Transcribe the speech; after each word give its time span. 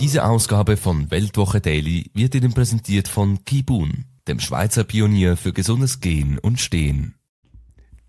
Diese 0.00 0.24
Ausgabe 0.24 0.76
von 0.76 1.10
Weltwoche 1.10 1.60
Daily 1.60 2.08
wird 2.14 2.32
Ihnen 2.36 2.54
präsentiert 2.54 3.08
von 3.08 3.44
Kibun, 3.44 4.04
dem 4.28 4.38
Schweizer 4.38 4.84
Pionier 4.84 5.36
für 5.36 5.52
gesundes 5.52 5.98
Gehen 5.98 6.38
und 6.38 6.60
Stehen. 6.60 7.16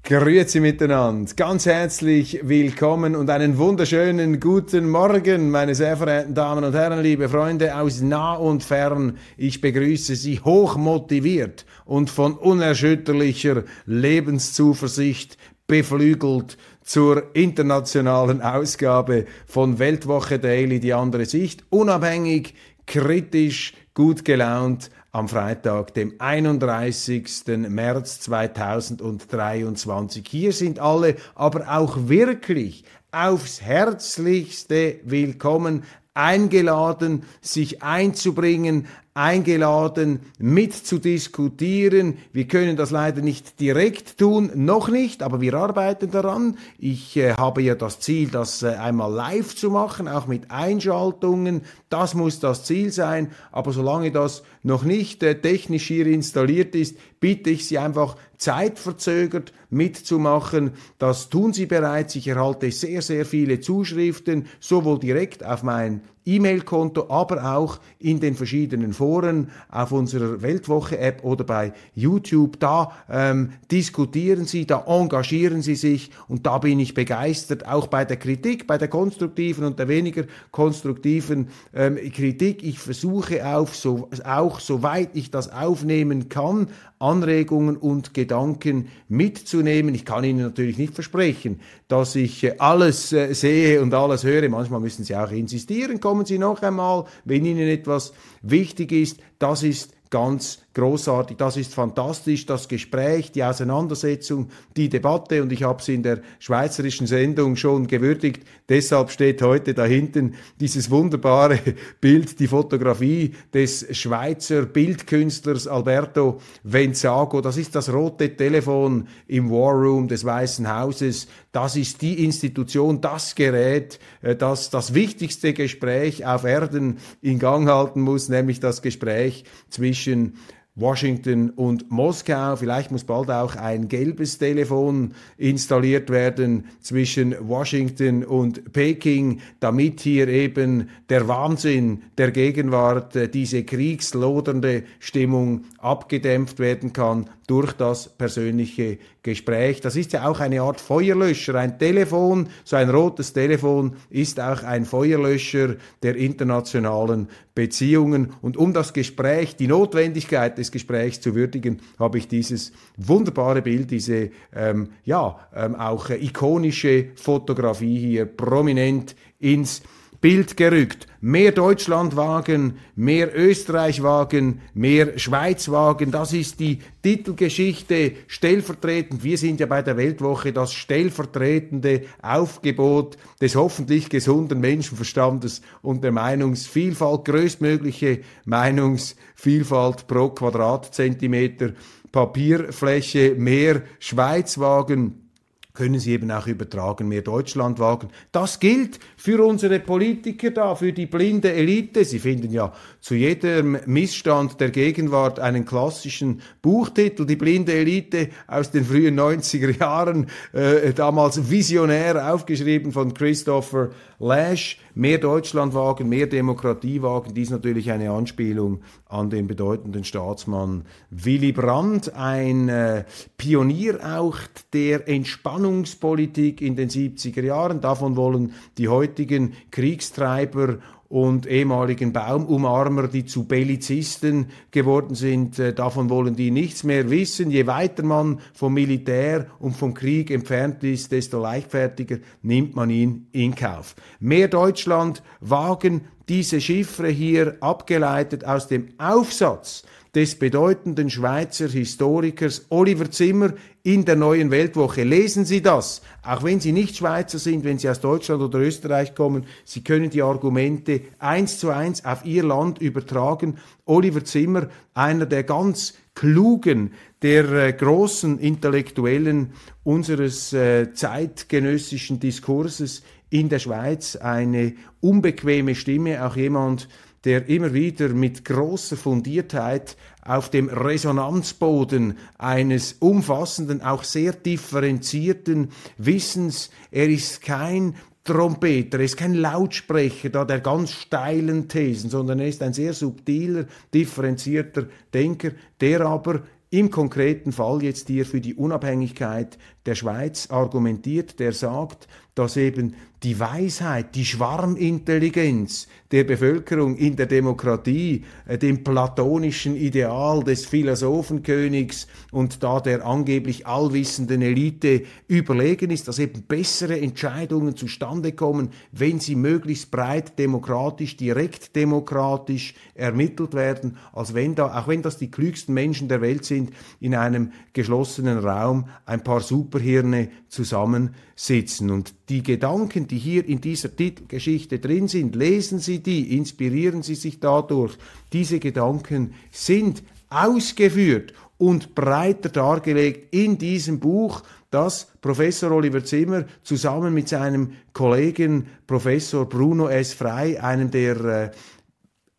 Grüezi 0.04 0.60
miteinander, 0.60 1.34
ganz 1.36 1.66
herzlich 1.66 2.42
willkommen 2.44 3.16
und 3.16 3.32
einen 3.32 3.58
wunderschönen 3.58 4.40
guten 4.40 4.88
Morgen, 4.88 5.50
meine 5.50 5.74
sehr 5.74 5.98
verehrten 5.98 6.36
Damen 6.36 6.64
und 6.64 6.74
Herren, 6.74 7.02
liebe 7.02 7.28
Freunde 7.28 7.76
aus 7.76 8.02
nah 8.02 8.36
und 8.36 8.64
fern. 8.64 9.18
Ich 9.36 9.60
begrüße 9.60 10.16
Sie 10.16 10.40
hoch 10.40 10.78
motiviert 10.78 11.66
und 11.86 12.12
von 12.12 12.34
unerschütterlicher 12.38 13.64
Lebenszuversicht 13.88 15.38
beflügelt 15.70 16.58
zur 16.82 17.34
internationalen 17.34 18.42
Ausgabe 18.42 19.24
von 19.46 19.80
Weltwoche 19.80 20.40
Daily, 20.40 20.82
die 20.82 20.94
andere 20.94 21.26
Sicht, 21.26 21.64
unabhängig, 21.70 22.56
kritisch, 22.86 23.74
gut 23.94 24.26
gelaunt 24.26 24.90
am 25.12 25.30
Freitag, 25.30 25.94
dem 25.94 26.16
31. 26.18 27.30
März 27.70 28.20
2023. 28.22 30.26
Hier 30.28 30.54
sind 30.54 30.80
alle 30.80 31.18
aber 31.36 31.68
auch 31.70 32.10
wirklich 32.10 32.84
aufs 33.12 33.62
Herzlichste 33.62 35.00
willkommen, 35.04 35.84
eingeladen, 36.16 37.26
sich 37.42 37.84
einzubringen, 37.84 38.88
eingeladen, 39.20 40.22
mitzudiskutieren. 40.38 42.18
Wir 42.32 42.48
können 42.48 42.78
das 42.78 42.90
leider 42.90 43.22
nicht 43.22 43.60
direkt 43.60 44.18
tun, 44.18 44.50
noch 44.56 44.88
nicht, 44.88 45.24
aber 45.24 45.42
wir 45.42 45.56
arbeiten 45.56 46.10
daran. 46.10 46.58
Ich 46.78 47.18
äh, 47.18 47.34
habe 47.34 47.62
ja 47.62 47.76
das 47.76 48.00
Ziel, 48.00 48.30
das 48.30 48.64
äh, 48.64 48.68
einmal 48.68 49.12
live 49.12 49.54
zu 49.58 49.72
machen, 49.72 50.08
auch 50.08 50.28
mit 50.28 50.50
Einschaltungen. 50.52 51.64
Das 51.90 52.14
muss 52.14 52.40
das 52.40 52.64
Ziel 52.64 52.94
sein, 52.94 53.32
aber 53.52 53.74
solange 53.74 54.12
das 54.12 54.42
noch 54.64 54.84
nicht 54.84 55.22
äh, 55.22 55.36
technisch 55.42 55.88
hier 55.88 56.08
installiert 56.08 56.74
ist, 56.74 56.96
bitte 57.20 57.50
ich 57.50 57.68
Sie 57.68 57.78
einfach 57.78 58.16
zeitverzögert 58.38 59.52
mitzumachen. 59.70 60.72
Das 60.98 61.30
tun 61.30 61.52
Sie 61.52 61.66
bereits. 61.66 62.16
Ich 62.16 62.30
erhalte 62.30 62.72
sehr, 62.72 63.02
sehr 63.02 63.26
viele 63.26 63.60
Zuschriften, 63.60 64.48
sowohl 64.62 64.98
direkt 64.98 65.46
auf 65.46 65.62
mein 65.64 66.04
E-Mail-Konto, 66.26 67.10
aber 67.10 67.56
auch 67.56 67.80
in 68.00 68.20
den 68.20 68.36
verschiedenen 68.36 68.94
Foren, 68.94 69.50
auf 69.70 69.92
unserer 69.92 70.42
Weltwoche-App 70.42 71.24
oder 71.24 71.44
bei 71.44 71.74
YouTube. 71.96 72.60
Da 72.60 72.92
ähm, 73.10 73.54
diskutieren 73.72 74.46
Sie, 74.46 74.66
da 74.66 74.86
engagieren 74.88 75.62
Sie 75.62 75.76
sich 75.76 76.12
und 76.28 76.46
da 76.46 76.58
bin 76.58 76.80
ich 76.80 76.94
begeistert, 76.94 77.68
auch 77.68 77.88
bei 77.88 78.06
der 78.06 78.18
Kritik, 78.18 78.68
bei 78.68 78.78
der 78.78 78.88
konstruktiven 78.88 79.66
und 79.66 79.80
der 79.80 79.88
weniger 79.88 80.24
konstruktiven 80.52 81.50
ähm, 81.74 81.98
Kritik. 82.12 82.64
Ich 82.64 82.80
versuche 82.80 83.46
auf 83.46 83.76
so, 83.76 84.10
auch, 84.26 84.60
soweit 84.60 85.10
ich 85.14 85.32
das 85.32 85.52
aufnehmen 85.52 86.30
kann, 86.30 86.68
Anregungen 87.00 87.78
und 87.78 88.14
Gedanken 88.14 88.90
mitzunehmen. 89.08 89.96
Ich 89.96 90.04
kann 90.04 90.26
Ihnen 90.26 90.42
natürlich 90.42 90.78
nicht 90.78 90.94
versprechen, 90.94 91.62
dass 91.88 92.16
ich 92.16 92.44
äh, 92.44 92.56
alles 92.60 93.14
äh, 93.14 93.34
sehe 93.34 93.82
und 93.82 93.94
alles 93.94 94.24
höre. 94.24 94.48
Manchmal 94.50 94.82
müssen 94.82 95.06
Sie 95.06 95.16
auch 95.16 95.32
insistieren. 95.32 96.02
Kommen 96.02 96.26
Sie 96.26 96.38
noch 96.38 96.62
einmal, 96.62 97.06
wenn 97.24 97.46
Ihnen 97.46 97.70
etwas 97.70 98.14
wichtig 98.42 98.92
ist. 98.92 99.20
Das 99.40 99.64
ist 99.64 99.94
ganz 100.10 100.60
großartig, 100.74 101.38
das 101.38 101.58
ist 101.58 101.74
fantastisch, 101.74 102.46
das 102.46 102.68
Gespräch, 102.68 103.32
die 103.32 103.44
Auseinandersetzung, 103.44 104.50
die 104.76 104.90
Debatte 104.90 105.44
und 105.44 105.52
ich 105.52 105.64
habe 105.64 105.82
es 105.82 105.90
in 105.90 106.04
der 106.04 106.22
schweizerischen 106.40 107.06
Sendung 107.06 107.56
schon 107.56 107.86
gewürdigt. 107.88 108.44
Deshalb 108.70 109.12
steht 109.12 109.42
heute 109.42 109.74
da 109.74 109.86
hinten 109.86 110.36
dieses 110.60 110.90
wunderbare 110.90 111.60
Bild, 112.02 112.40
die 112.40 112.48
Fotografie 112.48 113.34
des 113.54 113.86
Schweizer 113.98 114.66
Bildkünstlers 114.66 115.68
Alberto 115.68 116.40
Venzago. 116.64 117.42
Das 117.42 117.58
ist 117.58 117.76
das 117.76 117.92
rote 117.92 118.36
Telefon 118.36 119.08
im 119.28 119.52
War 119.52 119.74
Room 119.74 120.08
des 120.08 120.24
Weißen 120.24 120.74
Hauses. 120.74 121.28
Das 121.52 121.76
ist 121.76 122.04
die 122.04 122.24
Institution, 122.24 123.02
das 123.02 123.34
Gerät, 123.34 124.00
äh, 124.22 124.36
das 124.36 124.70
das 124.70 124.94
wichtigste 124.94 125.54
Gespräch 125.54 126.26
auf 126.26 126.44
Erden 126.44 126.98
in 127.22 127.40
Gang 127.40 127.68
halten 127.68 128.02
muss, 128.02 128.30
nämlich 128.30 128.60
das 128.60 128.82
Gespräch 128.82 129.46
zwischen 129.70 130.34
Washington 130.76 131.50
und 131.50 131.92
Moskau. 131.92 132.56
Vielleicht 132.56 132.92
muss 132.92 133.04
bald 133.04 133.30
auch 133.30 133.56
ein 133.56 133.88
gelbes 133.88 134.38
Telefon 134.38 135.14
installiert 135.38 136.10
werden 136.10 136.66
zwischen 136.82 137.36
Washington 137.48 138.24
und 138.24 138.72
Peking, 138.72 139.42
damit 139.60 140.00
hier 140.00 140.28
eben 140.28 140.90
der 141.10 141.28
Wahnsinn 141.28 142.04
der 142.18 142.32
Gegenwart, 142.32 143.16
äh, 143.16 143.28
diese 143.28 143.64
kriegslodernde 143.64 144.84
Stimmung 145.00 145.66
abgedämpft 145.80 146.60
werden 146.60 146.94
kann 146.94 147.30
durch 147.50 147.74
das 147.74 148.10
persönliche 148.10 149.00
Gespräch. 149.24 149.82
Das 149.82 149.96
ist 149.96 150.14
ja 150.14 150.30
auch 150.30 150.40
eine 150.40 150.62
Art 150.62 150.80
Feuerlöscher. 150.80 151.56
Ein 151.56 151.80
Telefon, 151.80 152.48
so 152.64 152.76
ein 152.76 152.92
rotes 152.92 153.34
Telefon 153.34 153.96
ist 154.12 154.40
auch 154.40 154.62
ein 154.62 154.86
Feuerlöscher 154.86 155.76
der 156.04 156.16
internationalen 156.16 157.28
Beziehungen. 157.56 158.34
Und 158.44 158.56
um 158.56 158.72
das 158.72 158.94
Gespräch, 158.94 159.56
die 159.56 159.68
Notwendigkeit 159.68 160.60
des 160.60 160.72
Gesprächs 160.72 161.22
zu 161.22 161.34
würdigen, 161.34 161.82
habe 161.98 162.20
ich 162.20 162.28
dieses 162.28 162.72
wunderbare 162.98 163.64
Bild, 163.64 163.90
diese 163.90 164.30
ähm, 164.56 164.90
ja 165.04 165.40
ähm, 165.56 165.74
auch 165.74 166.12
äh, 166.12 166.24
ikonische 166.24 167.08
Fotografie 167.16 167.98
hier 167.98 168.26
prominent 168.26 169.16
ins 169.40 169.82
Bild 170.22 170.58
gerückt. 170.58 171.08
Mehr 171.22 171.54
Deutschlandwagen, 171.54 172.80
mehr 172.96 173.38
Österreichwagen, 173.38 174.62
mehr 174.74 175.18
Schweizwagen. 175.18 176.12
Das 176.12 176.34
ist 176.34 176.60
die 176.60 176.80
Titelgeschichte 177.02 178.14
stellvertretend. 178.28 179.24
Wir 179.24 179.38
sind 179.38 179.62
ja 179.62 179.66
bei 179.66 179.82
der 179.82 179.96
Weltwoche 179.96 180.52
das 180.52 180.74
stellvertretende 180.74 182.04
Aufgebot 182.22 183.18
des 183.42 183.56
hoffentlich 183.56 184.10
gesunden 184.10 184.60
Menschenverstandes 184.60 185.62
und 185.82 186.04
der 186.04 186.12
Meinungsvielfalt, 186.12 187.24
größtmögliche 187.24 188.20
Meinungsvielfalt 188.44 190.08
pro 190.08 190.30
Quadratzentimeter 190.30 191.72
Papierfläche, 192.12 193.36
mehr 193.36 193.84
Schweizwagen 194.00 195.29
können 195.74 196.00
sie 196.00 196.14
eben 196.14 196.32
auch 196.32 196.48
übertragen, 196.48 197.08
mehr 197.08 197.22
Deutschlandwagen. 197.22 198.10
Das 198.32 198.60
gilt 198.60 199.00
für 199.16 199.46
unsere 199.46 199.80
Politiker 199.80 200.52
da, 200.52 200.76
für 200.76 200.92
die 200.92 201.06
blinde 201.06 201.54
Elite. 201.54 202.04
Sie 202.06 202.20
finden 202.20 202.52
ja 202.52 202.74
zu 203.00 203.16
jedem 203.16 203.78
Missstand 203.86 204.60
der 204.60 204.72
Gegenwart 204.72 205.40
einen 205.40 205.66
klassischen 205.66 206.42
Buchtitel, 206.62 207.26
die 207.26 207.36
blinde 207.36 207.74
Elite 207.74 208.30
aus 208.48 208.72
den 208.72 208.84
frühen 208.84 209.20
90er 209.20 209.80
Jahren, 209.80 210.28
äh, 210.54 210.92
damals 210.94 211.50
visionär 211.50 212.34
aufgeschrieben 212.34 212.92
von 212.92 213.14
Christopher 213.14 213.92
Lash, 214.20 214.80
mehr 214.96 215.18
Deutschlandwagen, 215.18 216.10
mehr 216.10 216.28
Demokratiewagen, 216.28 217.34
dies 217.34 217.50
natürlich 217.50 217.92
eine 217.92 218.12
Anspielung 218.12 218.82
an 219.08 219.30
den 219.30 219.48
bedeutenden 219.48 220.04
Staatsmann 220.04 220.86
Willy 221.10 221.52
Brandt, 221.52 222.14
ein 222.16 222.70
äh, 222.70 223.06
Pionier 223.38 224.00
auch 224.20 224.38
der 224.74 225.08
Entspannungspolitik 225.08 226.62
in 226.62 226.76
den 226.76 226.90
70er 226.90 227.44
Jahren. 227.44 227.82
Davon 227.82 228.16
wollen 228.16 228.54
die 228.78 228.88
heutigen 228.88 229.54
Kriegstreiber 229.72 230.80
und 231.10 231.48
ehemaligen 231.48 232.14
Baumumarmer, 232.14 233.08
die 233.08 233.26
zu 233.26 233.46
Bellizisten 233.46 234.48
geworden 234.70 235.16
sind. 235.16 235.58
Äh, 235.58 235.74
davon 235.74 236.10
wollen 236.10 236.36
die 236.36 236.52
nichts 236.52 236.84
mehr 236.84 237.10
wissen. 237.10 237.50
Je 237.50 237.66
weiter 237.66 238.04
man 238.04 238.40
vom 238.54 238.76
Militär 238.76 239.48
und 239.60 239.76
vom 239.76 239.96
Krieg 239.96 240.30
entfernt 240.30 240.84
ist, 240.84 241.12
desto 241.12 241.42
leichtfertiger 241.42 242.20
nimmt 242.44 242.76
man 242.76 242.92
ihn 242.92 243.28
in 243.32 243.56
Kauf. 243.56 243.96
Mehr 244.20 244.48
Deutschland 244.48 245.24
wagen 245.42 246.02
diese 246.30 246.62
Chiffre 246.62 247.10
hier 247.10 247.58
abgeleitet 247.60 248.46
aus 248.46 248.68
dem 248.68 248.90
Aufsatz 249.00 249.84
des 250.16 250.38
bedeutenden 250.38 251.10
Schweizer 251.10 251.68
Historikers 251.68 252.66
Oliver 252.70 253.12
Zimmer 253.12 253.54
in 253.84 254.06
der 254.06 254.16
neuen 254.16 254.52
Weltwoche. 254.52 255.04
Lesen 255.04 255.46
Sie 255.46 255.62
das, 255.62 256.02
auch 256.24 256.44
wenn 256.44 256.60
Sie 256.60 256.72
nicht 256.72 256.98
Schweizer 256.98 257.40
sind, 257.40 257.64
wenn 257.64 257.78
Sie 257.78 257.90
aus 257.90 258.02
Deutschland 258.02 258.42
oder 258.42 258.60
Österreich 258.60 259.16
kommen, 259.16 259.46
Sie 259.66 259.84
können 259.84 260.10
die 260.10 260.22
Argumente 260.22 261.02
eins 261.20 261.60
zu 261.60 261.70
eins 261.70 262.06
auf 262.06 262.26
Ihr 262.26 262.44
Land 262.44 262.80
übertragen. 262.80 263.58
Oliver 263.86 264.24
Zimmer, 264.24 264.70
einer 264.94 265.26
der 265.26 265.44
ganz 265.44 265.94
klugen, 266.16 266.92
der 267.22 267.50
äh, 267.52 267.74
großen 267.74 268.40
Intellektuellen 268.40 269.54
unseres 269.84 270.54
äh, 270.54 270.92
zeitgenössischen 270.94 272.20
Diskurses 272.20 273.04
in 273.30 273.48
der 273.48 273.60
Schweiz, 273.60 274.16
eine 274.16 274.74
unbequeme 275.02 275.76
Stimme, 275.76 276.26
auch 276.26 276.36
jemand, 276.36 276.90
der 277.26 277.50
immer 277.50 277.74
wieder 277.74 278.10
mit 278.10 278.46
großer 278.46 278.98
Fundiertheit 278.98 279.98
auf 280.24 280.50
dem 280.50 280.70
Resonanzboden 280.70 282.18
eines 282.38 282.94
umfassenden, 282.94 283.82
auch 283.82 284.04
sehr 284.04 284.34
differenzierten 284.34 285.70
Wissens, 285.98 286.70
er 286.92 287.10
ist 287.10 287.42
kein 287.42 287.96
Trompeter, 288.24 289.00
er 289.00 289.06
ist 289.06 289.18
kein 289.18 289.34
Lautsprecher 289.34 290.30
da 290.30 290.46
der 290.46 290.60
ganz 290.60 290.92
steilen 290.92 291.68
Thesen, 291.68 292.10
sondern 292.10 292.40
er 292.40 292.48
ist 292.48 292.62
ein 292.62 292.74
sehr 292.74 292.94
subtiler, 292.94 293.66
differenzierter 293.94 294.88
Denker, 295.14 295.52
der 295.82 296.02
aber 296.02 296.44
im 296.72 296.92
konkreten 296.92 297.52
Fall 297.52 297.82
jetzt 297.82 298.08
hier 298.08 298.26
für 298.26 298.42
die 298.42 298.54
Unabhängigkeit 298.54 299.58
der 299.88 299.96
Schweiz 299.96 300.52
argumentiert, 300.52 301.40
der 301.40 301.52
sagt, 301.52 302.08
dass 302.36 302.58
eben 302.58 302.94
die 303.24 303.40
Weisheit, 303.40 304.16
die 304.16 304.24
Schwarmintelligenz 304.24 305.88
der 306.12 306.24
Bevölkerung 306.24 306.96
in 306.96 307.16
der 307.16 307.26
Demokratie, 307.26 308.24
äh, 308.48 308.58
dem 308.58 308.84
platonischen 308.84 309.76
Ideal 309.76 310.44
des 310.44 310.66
Philosophenkönigs 310.66 312.08
und 312.32 312.64
da 312.64 312.80
der 312.80 313.06
angeblich 313.06 313.68
allwissenden 313.68 314.42
Elite 314.42 315.04
überlegen 315.28 315.92
ist, 315.92 316.08
dass 316.08 316.20
eben 316.20 316.44
bessere 316.44 317.00
Entscheidungen 317.00 317.76
zustande 317.76 318.32
kommen, 318.32 318.70
wenn 318.92 319.20
sie 319.20 319.36
möglichst 319.36 319.92
breit 319.92 320.40
demokratisch, 320.40 321.18
direkt 321.18 321.76
demokratisch 321.76 322.74
ermittelt 322.96 323.54
werden, 323.54 323.98
als 324.14 324.34
wenn 324.34 324.56
da, 324.56 324.80
auch 324.80 324.88
wenn 324.88 325.02
das 325.02 325.18
die 325.18 325.30
klügsten 325.30 325.74
Menschen 325.74 326.08
der 326.08 326.22
Welt 326.22 326.46
sind, 326.46 326.72
in 327.02 327.16
einem 327.16 327.52
geschlossenen 327.74 328.40
Raum 328.40 328.86
ein 329.06 329.24
paar 329.24 329.42
Superhirne 329.42 330.30
zusammensitzen. 330.48 331.92
Und 331.92 332.14
die 332.30 332.44
Gedanken, 332.44 333.08
die 333.10 333.18
hier 333.18 333.46
in 333.46 333.62
dieser 333.62 333.96
Titelgeschichte 333.96 334.80
drin 334.80 335.08
sind, 335.08 335.36
lesen 335.36 335.80
Sie 335.80 336.00
die, 336.00 336.38
inspirieren 336.38 337.04
Sie 337.04 337.16
sich 337.16 337.40
dadurch. 337.40 337.98
Diese 338.34 338.60
Gedanken 338.60 339.34
sind 339.52 340.04
ausgeführt 340.30 341.34
und 341.58 341.96
breiter 341.96 342.50
dargelegt 342.50 343.34
in 343.34 343.58
diesem 343.58 344.00
Buch, 344.00 344.44
das 344.72 345.08
Professor 345.22 345.72
Oliver 345.72 346.04
Zimmer 346.04 346.46
zusammen 346.64 347.14
mit 347.14 347.28
seinem 347.28 347.74
Kollegen 347.92 348.68
Professor 348.86 349.48
Bruno 349.48 349.88
S. 349.88 350.14
Frey, 350.14 350.58
einem 350.58 350.92
der 350.92 351.26
äh, 351.26 351.52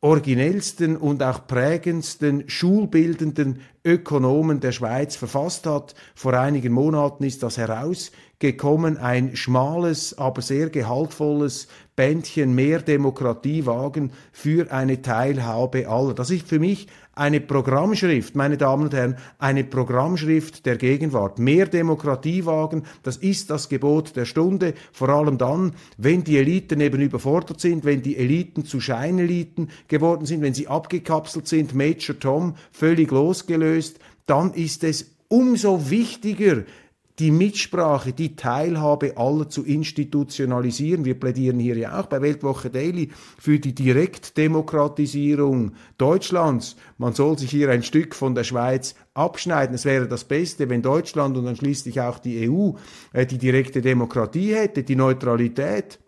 originellsten 0.00 0.96
und 0.96 1.22
auch 1.22 1.46
prägendsten 1.46 2.48
schulbildenden 2.48 3.60
Ökonomen 3.84 4.60
der 4.60 4.72
Schweiz 4.72 5.16
verfasst 5.16 5.66
hat. 5.66 5.94
Vor 6.14 6.32
einigen 6.32 6.72
Monaten 6.72 7.24
ist 7.24 7.42
das 7.42 7.58
herausgekommen, 8.40 8.96
ein 8.96 9.36
schmales, 9.36 10.16
aber 10.16 10.40
sehr 10.42 10.70
gehaltvolles 10.70 11.68
Bändchen 11.94 12.54
mehr 12.54 12.80
Demokratie 12.80 13.66
wagen 13.66 14.12
für 14.32 14.72
eine 14.72 15.02
Teilhabe 15.02 15.88
aller. 15.88 16.14
Das 16.14 16.30
ist 16.30 16.48
für 16.48 16.58
mich 16.58 16.86
eine 17.14 17.40
Programmschrift, 17.40 18.34
meine 18.34 18.56
Damen 18.56 18.84
und 18.84 18.94
Herren, 18.94 19.16
eine 19.38 19.64
Programmschrift 19.64 20.64
der 20.64 20.76
Gegenwart. 20.76 21.38
Mehr 21.38 21.66
Demokratie 21.66 22.46
wagen, 22.46 22.84
das 23.02 23.18
ist 23.18 23.50
das 23.50 23.68
Gebot 23.68 24.16
der 24.16 24.24
Stunde, 24.24 24.72
vor 24.92 25.10
allem 25.10 25.36
dann, 25.36 25.74
wenn 25.98 26.24
die 26.24 26.38
Eliten 26.38 26.80
eben 26.80 27.02
überfordert 27.02 27.60
sind, 27.60 27.84
wenn 27.84 28.00
die 28.00 28.16
Eliten 28.16 28.64
zu 28.64 28.80
Scheineliten 28.80 29.68
geworden 29.88 30.24
sind, 30.24 30.40
wenn 30.40 30.54
sie 30.54 30.68
abgekapselt 30.68 31.46
sind, 31.46 31.74
Major 31.74 32.18
Tom 32.18 32.54
völlig 32.72 33.10
losgelöst, 33.10 33.98
dann 34.26 34.54
ist 34.54 34.82
es 34.84 35.16
umso 35.28 35.90
wichtiger, 35.90 36.64
die 37.20 37.30
Mitsprache, 37.30 38.12
die 38.14 38.34
Teilhabe 38.34 39.18
aller 39.18 39.48
zu 39.48 39.64
institutionalisieren. 39.64 41.04
Wir 41.04 41.20
plädieren 41.20 41.58
hier 41.58 41.76
ja 41.76 42.00
auch 42.00 42.06
bei 42.06 42.22
Weltwoche 42.22 42.70
Daily 42.70 43.10
für 43.38 43.58
die 43.58 43.74
Direktdemokratisierung 43.74 45.72
Deutschlands. 45.98 46.76
Man 46.96 47.12
soll 47.12 47.38
sich 47.38 47.50
hier 47.50 47.68
ein 47.70 47.82
Stück 47.82 48.14
von 48.14 48.34
der 48.34 48.44
Schweiz 48.44 48.94
abschneiden. 49.12 49.74
Es 49.74 49.84
wäre 49.84 50.08
das 50.08 50.24
Beste, 50.24 50.70
wenn 50.70 50.80
Deutschland 50.80 51.36
und 51.36 51.44
dann 51.44 51.56
schließlich 51.56 52.00
auch 52.00 52.18
die 52.18 52.48
EU 52.50 52.70
äh, 53.12 53.26
die 53.26 53.38
direkte 53.38 53.82
Demokratie 53.82 54.54
hätte, 54.54 54.82
die 54.82 54.96
Neutralität 54.96 55.98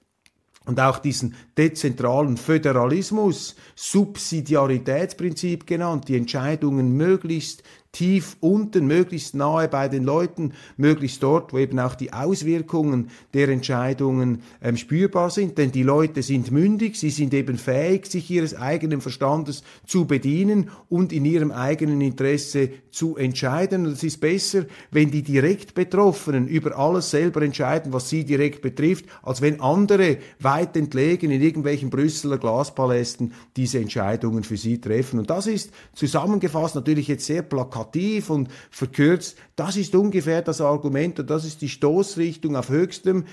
und 0.64 0.81
auch 0.81 0.99
diesen 0.99 1.35
dezentralen 1.59 2.37
Föderalismus, 2.37 3.56
Subsidiaritätsprinzip 3.75 5.67
genannt, 5.67 6.09
die 6.09 6.17
Entscheidungen 6.17 6.97
möglichst 6.97 7.64
tief 7.93 8.39
unten, 8.41 8.87
möglichst 8.87 9.35
nahe 9.35 9.69
bei 9.69 9.87
den 9.87 10.03
Leuten, 10.03 10.55
möglichst 10.79 11.23
dort, 11.23 11.53
wo 11.53 11.59
eben 11.59 11.79
auch 11.79 11.94
die 11.94 12.15
Auswirkungen 12.15 13.11
der 13.35 13.50
Entscheidungen 13.50 14.41
ähm, 14.62 14.79
spürbar 14.79 15.29
sind. 15.29 15.59
Denn 15.59 15.73
die 15.73 15.83
Leute 15.83 16.23
sind 16.23 16.50
mündig, 16.50 16.99
sie 16.99 17.11
sind 17.11 17.35
eben 17.35 17.59
fähig, 17.59 18.06
sich 18.06 18.31
ihres 18.31 18.55
eigenen 18.55 19.03
Verstandes 19.03 19.62
zu 19.87 20.06
bedienen 20.06 20.71
und 20.89 21.12
in 21.12 21.27
ihrem 21.27 21.50
eigenen 21.50 22.00
Interesse 22.00 22.71
zu 22.91 23.17
entscheiden. 23.17 23.85
Und 23.85 23.93
es 23.93 24.03
ist 24.03 24.23
besser, 24.23 24.65
wenn 24.91 25.11
die 25.11 25.23
direkt 25.23 25.75
Betroffenen 25.75 26.49
über 26.49 26.79
alles 26.79 27.11
selber 27.11 27.43
entscheiden, 27.43 27.93
was 27.93 28.09
sie 28.09 28.25
direkt 28.25 28.62
betrifft, 28.62 29.05
als 29.23 29.43
wenn 29.43 29.61
andere 29.61 30.17
weit 30.41 30.79
entlegen 30.79 31.31
in 31.31 31.43
irgendwelchen 31.43 31.91
Brüsseler 31.91 32.38
Glaspalästen 32.38 33.35
diese 33.55 33.81
Entscheidungen 33.81 34.45
für 34.45 34.56
sie 34.56 34.81
treffen. 34.81 35.19
Und 35.19 35.29
das 35.29 35.47
ist 35.47 35.73
zusammengefasst 35.95 36.75
natürlich 36.75 37.09
jetzt 37.09 37.27
sehr 37.27 37.43
plakativ 37.43 37.81
plakativ 37.82 38.31
und 38.31 38.49
verkürzt. 38.70 39.37
Das 39.56 39.76
ist 39.76 39.94
ungefähr 39.94 40.43
das 40.43 40.61
Argument 40.61 41.20
und 41.20 41.31
das 41.31 41.44
ist 41.44 41.62
die 41.62 41.69
Stoßrichtung 41.69 42.56
auf 42.56 42.69
höchstem 42.69 43.25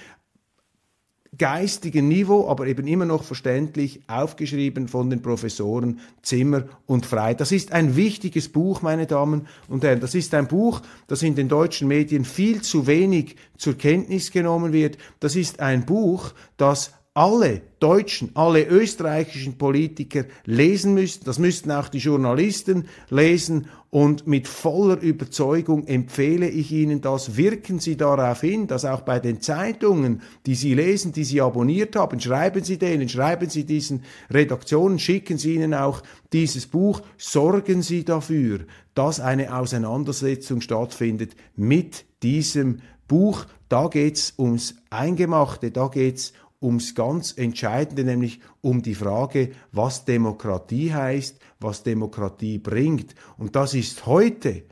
geistigen 1.37 2.07
Niveau, 2.07 2.49
aber 2.49 2.65
eben 2.65 2.87
immer 2.87 3.05
noch 3.05 3.23
verständlich, 3.23 4.01
aufgeschrieben 4.07 4.87
von 4.87 5.11
den 5.11 5.21
Professoren 5.21 5.99
Zimmer 6.23 6.63
und 6.87 7.05
Frei. 7.05 7.35
Das 7.35 7.51
ist 7.51 7.71
ein 7.71 7.95
wichtiges 7.95 8.49
Buch, 8.49 8.81
meine 8.81 9.05
Damen 9.05 9.47
und 9.67 9.83
Herren. 9.83 9.99
Das 9.99 10.15
ist 10.15 10.33
ein 10.33 10.47
Buch, 10.47 10.81
das 11.07 11.21
in 11.21 11.35
den 11.35 11.47
deutschen 11.47 11.87
Medien 11.87 12.25
viel 12.25 12.61
zu 12.61 12.87
wenig 12.87 13.35
zur 13.57 13.77
Kenntnis 13.77 14.31
genommen 14.31 14.73
wird. 14.73 14.97
Das 15.19 15.35
ist 15.35 15.59
ein 15.59 15.85
Buch, 15.85 16.33
das 16.57 16.93
alle 17.19 17.61
deutschen, 17.81 18.31
alle 18.33 18.65
österreichischen 18.65 19.57
Politiker 19.57 20.23
lesen 20.45 20.93
müssten. 20.93 21.25
Das 21.25 21.37
müssten 21.37 21.69
auch 21.69 21.89
die 21.89 21.97
Journalisten 21.97 22.85
lesen. 23.09 23.67
Und 23.89 24.25
mit 24.25 24.47
voller 24.47 25.01
Überzeugung 25.01 25.85
empfehle 25.85 26.47
ich 26.47 26.71
Ihnen 26.71 27.01
das. 27.01 27.35
Wirken 27.35 27.79
Sie 27.79 27.97
darauf 27.97 28.39
hin, 28.39 28.67
dass 28.67 28.85
auch 28.85 29.01
bei 29.01 29.19
den 29.19 29.41
Zeitungen, 29.41 30.21
die 30.45 30.55
Sie 30.55 30.73
lesen, 30.73 31.11
die 31.11 31.25
Sie 31.25 31.41
abonniert 31.41 31.97
haben, 31.97 32.21
schreiben 32.21 32.63
Sie 32.63 32.77
denen, 32.77 33.09
schreiben 33.09 33.49
Sie 33.49 33.65
diesen 33.65 34.03
Redaktionen, 34.31 34.97
schicken 34.97 35.37
Sie 35.37 35.55
ihnen 35.55 35.73
auch 35.73 36.01
dieses 36.31 36.67
Buch. 36.67 37.01
Sorgen 37.17 37.81
Sie 37.81 38.05
dafür, 38.05 38.61
dass 38.95 39.19
eine 39.19 39.57
Auseinandersetzung 39.57 40.61
stattfindet 40.61 41.35
mit 41.57 42.05
diesem 42.23 42.77
Buch. 43.09 43.45
Da 43.67 43.89
geht's 43.89 44.35
ums 44.37 44.75
Eingemachte, 44.89 45.71
da 45.71 45.89
geht's 45.89 46.31
ums 46.61 46.95
ganz 46.95 47.37
Entscheidende, 47.37 48.03
nämlich 48.03 48.41
um 48.61 48.81
die 48.81 48.95
Frage, 48.95 49.51
was 49.71 50.05
Demokratie 50.05 50.93
heißt, 50.93 51.39
was 51.59 51.83
Demokratie 51.83 52.57
bringt. 52.57 53.15
Und 53.37 53.55
das 53.55 53.73
ist 53.73 54.05
heute 54.05 54.63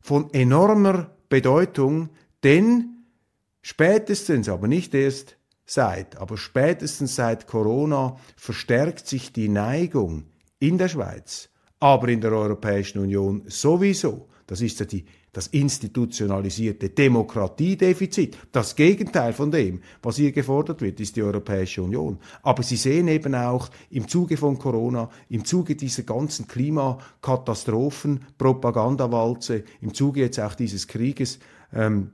von 0.00 0.32
enormer 0.32 1.10
Bedeutung, 1.28 2.10
denn 2.44 3.04
spätestens, 3.62 4.48
aber 4.48 4.68
nicht 4.68 4.94
erst 4.94 5.36
seit, 5.64 6.16
aber 6.16 6.36
spätestens 6.36 7.16
seit 7.16 7.46
Corona 7.46 8.16
verstärkt 8.36 9.06
sich 9.06 9.32
die 9.32 9.48
Neigung 9.48 10.24
in 10.58 10.76
der 10.76 10.88
Schweiz, 10.88 11.48
aber 11.80 12.08
in 12.08 12.20
der 12.20 12.32
Europäischen 12.32 12.98
Union 12.98 13.44
sowieso. 13.46 14.28
Das 14.46 14.60
ist 14.60 14.80
ja 14.80 14.86
die 14.86 15.06
das 15.32 15.46
institutionalisierte 15.46 16.90
Demokratiedefizit. 16.90 18.36
Das 18.52 18.76
Gegenteil 18.76 19.32
von 19.32 19.50
dem, 19.50 19.80
was 20.02 20.16
hier 20.16 20.30
gefordert 20.30 20.82
wird, 20.82 21.00
ist 21.00 21.16
die 21.16 21.22
Europäische 21.22 21.82
Union. 21.82 22.18
Aber 22.42 22.62
Sie 22.62 22.76
sehen 22.76 23.08
eben 23.08 23.34
auch 23.34 23.70
im 23.90 24.06
Zuge 24.08 24.36
von 24.36 24.58
Corona, 24.58 25.08
im 25.30 25.44
Zuge 25.46 25.74
dieser 25.74 26.02
ganzen 26.02 26.46
Klimakatastrophen, 26.46 28.26
Propagandawalze, 28.36 29.64
im 29.80 29.94
Zuge 29.94 30.20
jetzt 30.20 30.38
auch 30.38 30.54
dieses 30.54 30.86
Krieges, 30.86 31.38
ähm, 31.72 32.10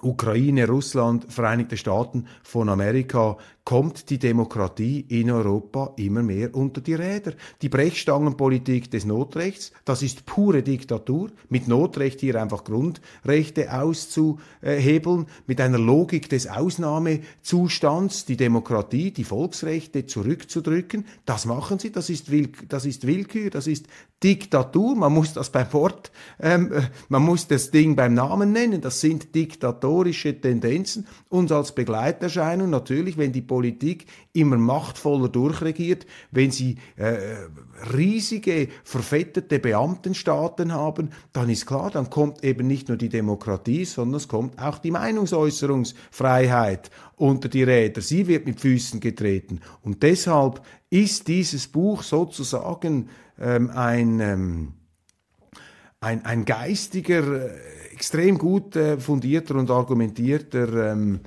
Ukraine, 0.00 0.66
Russland, 0.66 1.30
Vereinigte 1.30 1.76
Staaten 1.76 2.26
von 2.42 2.68
Amerika 2.68 3.36
kommt 3.68 4.08
die 4.08 4.18
Demokratie 4.18 5.04
in 5.10 5.30
Europa 5.30 5.92
immer 5.96 6.22
mehr 6.22 6.54
unter 6.54 6.80
die 6.80 6.94
Räder. 6.94 7.34
Die 7.60 7.68
Brechstangenpolitik 7.68 8.90
des 8.90 9.04
Notrechts, 9.04 9.72
das 9.84 10.02
ist 10.02 10.24
pure 10.24 10.62
Diktatur, 10.62 11.28
mit 11.50 11.68
Notrecht 11.68 12.20
hier 12.20 12.40
einfach 12.40 12.64
Grundrechte 12.64 13.78
auszuhebeln, 13.78 15.26
mit 15.46 15.60
einer 15.60 15.78
Logik 15.78 16.30
des 16.30 16.46
Ausnahmezustands 16.46 18.24
die 18.24 18.38
Demokratie, 18.38 19.10
die 19.10 19.24
Volksrechte 19.24 20.06
zurückzudrücken. 20.06 21.04
Das 21.26 21.44
machen 21.44 21.78
sie, 21.78 21.92
das 21.92 22.08
ist, 22.08 22.30
Will 22.30 22.48
das 22.70 22.86
ist 22.86 23.06
Willkür, 23.06 23.50
das 23.50 23.66
ist 23.66 23.84
Diktatur, 24.24 24.96
man 24.96 25.12
muss 25.12 25.34
das 25.34 25.50
beim 25.50 25.70
Wort, 25.74 26.10
ähm, 26.40 26.72
äh, 26.72 26.80
man 27.08 27.22
muss 27.22 27.46
das 27.46 27.70
Ding 27.70 27.94
beim 27.94 28.14
Namen 28.14 28.50
nennen, 28.50 28.80
das 28.80 29.00
sind 29.00 29.34
diktatorische 29.34 30.40
Tendenzen 30.40 31.06
und 31.28 31.52
als 31.52 31.72
Begleiterscheinung 31.72 32.70
natürlich, 32.70 33.16
wenn 33.16 33.30
die 33.30 33.42
Politik 33.42 33.57
immer 34.32 34.56
machtvoller 34.56 35.28
durchregiert, 35.28 36.06
wenn 36.30 36.50
sie 36.50 36.76
äh, 36.96 37.36
riesige, 37.92 38.68
verfettete 38.84 39.58
Beamtenstaaten 39.58 40.72
haben, 40.72 41.10
dann 41.32 41.48
ist 41.48 41.66
klar, 41.66 41.90
dann 41.90 42.10
kommt 42.10 42.44
eben 42.44 42.66
nicht 42.66 42.88
nur 42.88 42.96
die 42.96 43.08
Demokratie, 43.08 43.84
sondern 43.84 44.16
es 44.16 44.28
kommt 44.28 44.60
auch 44.60 44.78
die 44.78 44.90
Meinungsäußerungsfreiheit 44.90 46.90
unter 47.16 47.48
die 47.48 47.62
Räder. 47.62 48.00
Sie 48.00 48.26
wird 48.26 48.46
mit 48.46 48.60
Füßen 48.60 49.00
getreten. 49.00 49.60
Und 49.82 50.02
deshalb 50.02 50.62
ist 50.90 51.28
dieses 51.28 51.68
Buch 51.68 52.02
sozusagen 52.02 53.08
ähm, 53.40 53.70
ein, 53.70 54.20
ähm, 54.20 54.72
ein, 56.00 56.24
ein 56.24 56.44
geistiger, 56.44 57.46
äh, 57.46 57.50
extrem 57.92 58.38
gut 58.38 58.76
äh, 58.76 58.98
fundierter 58.98 59.56
und 59.56 59.70
argumentierter 59.70 60.92
ähm, 60.92 61.20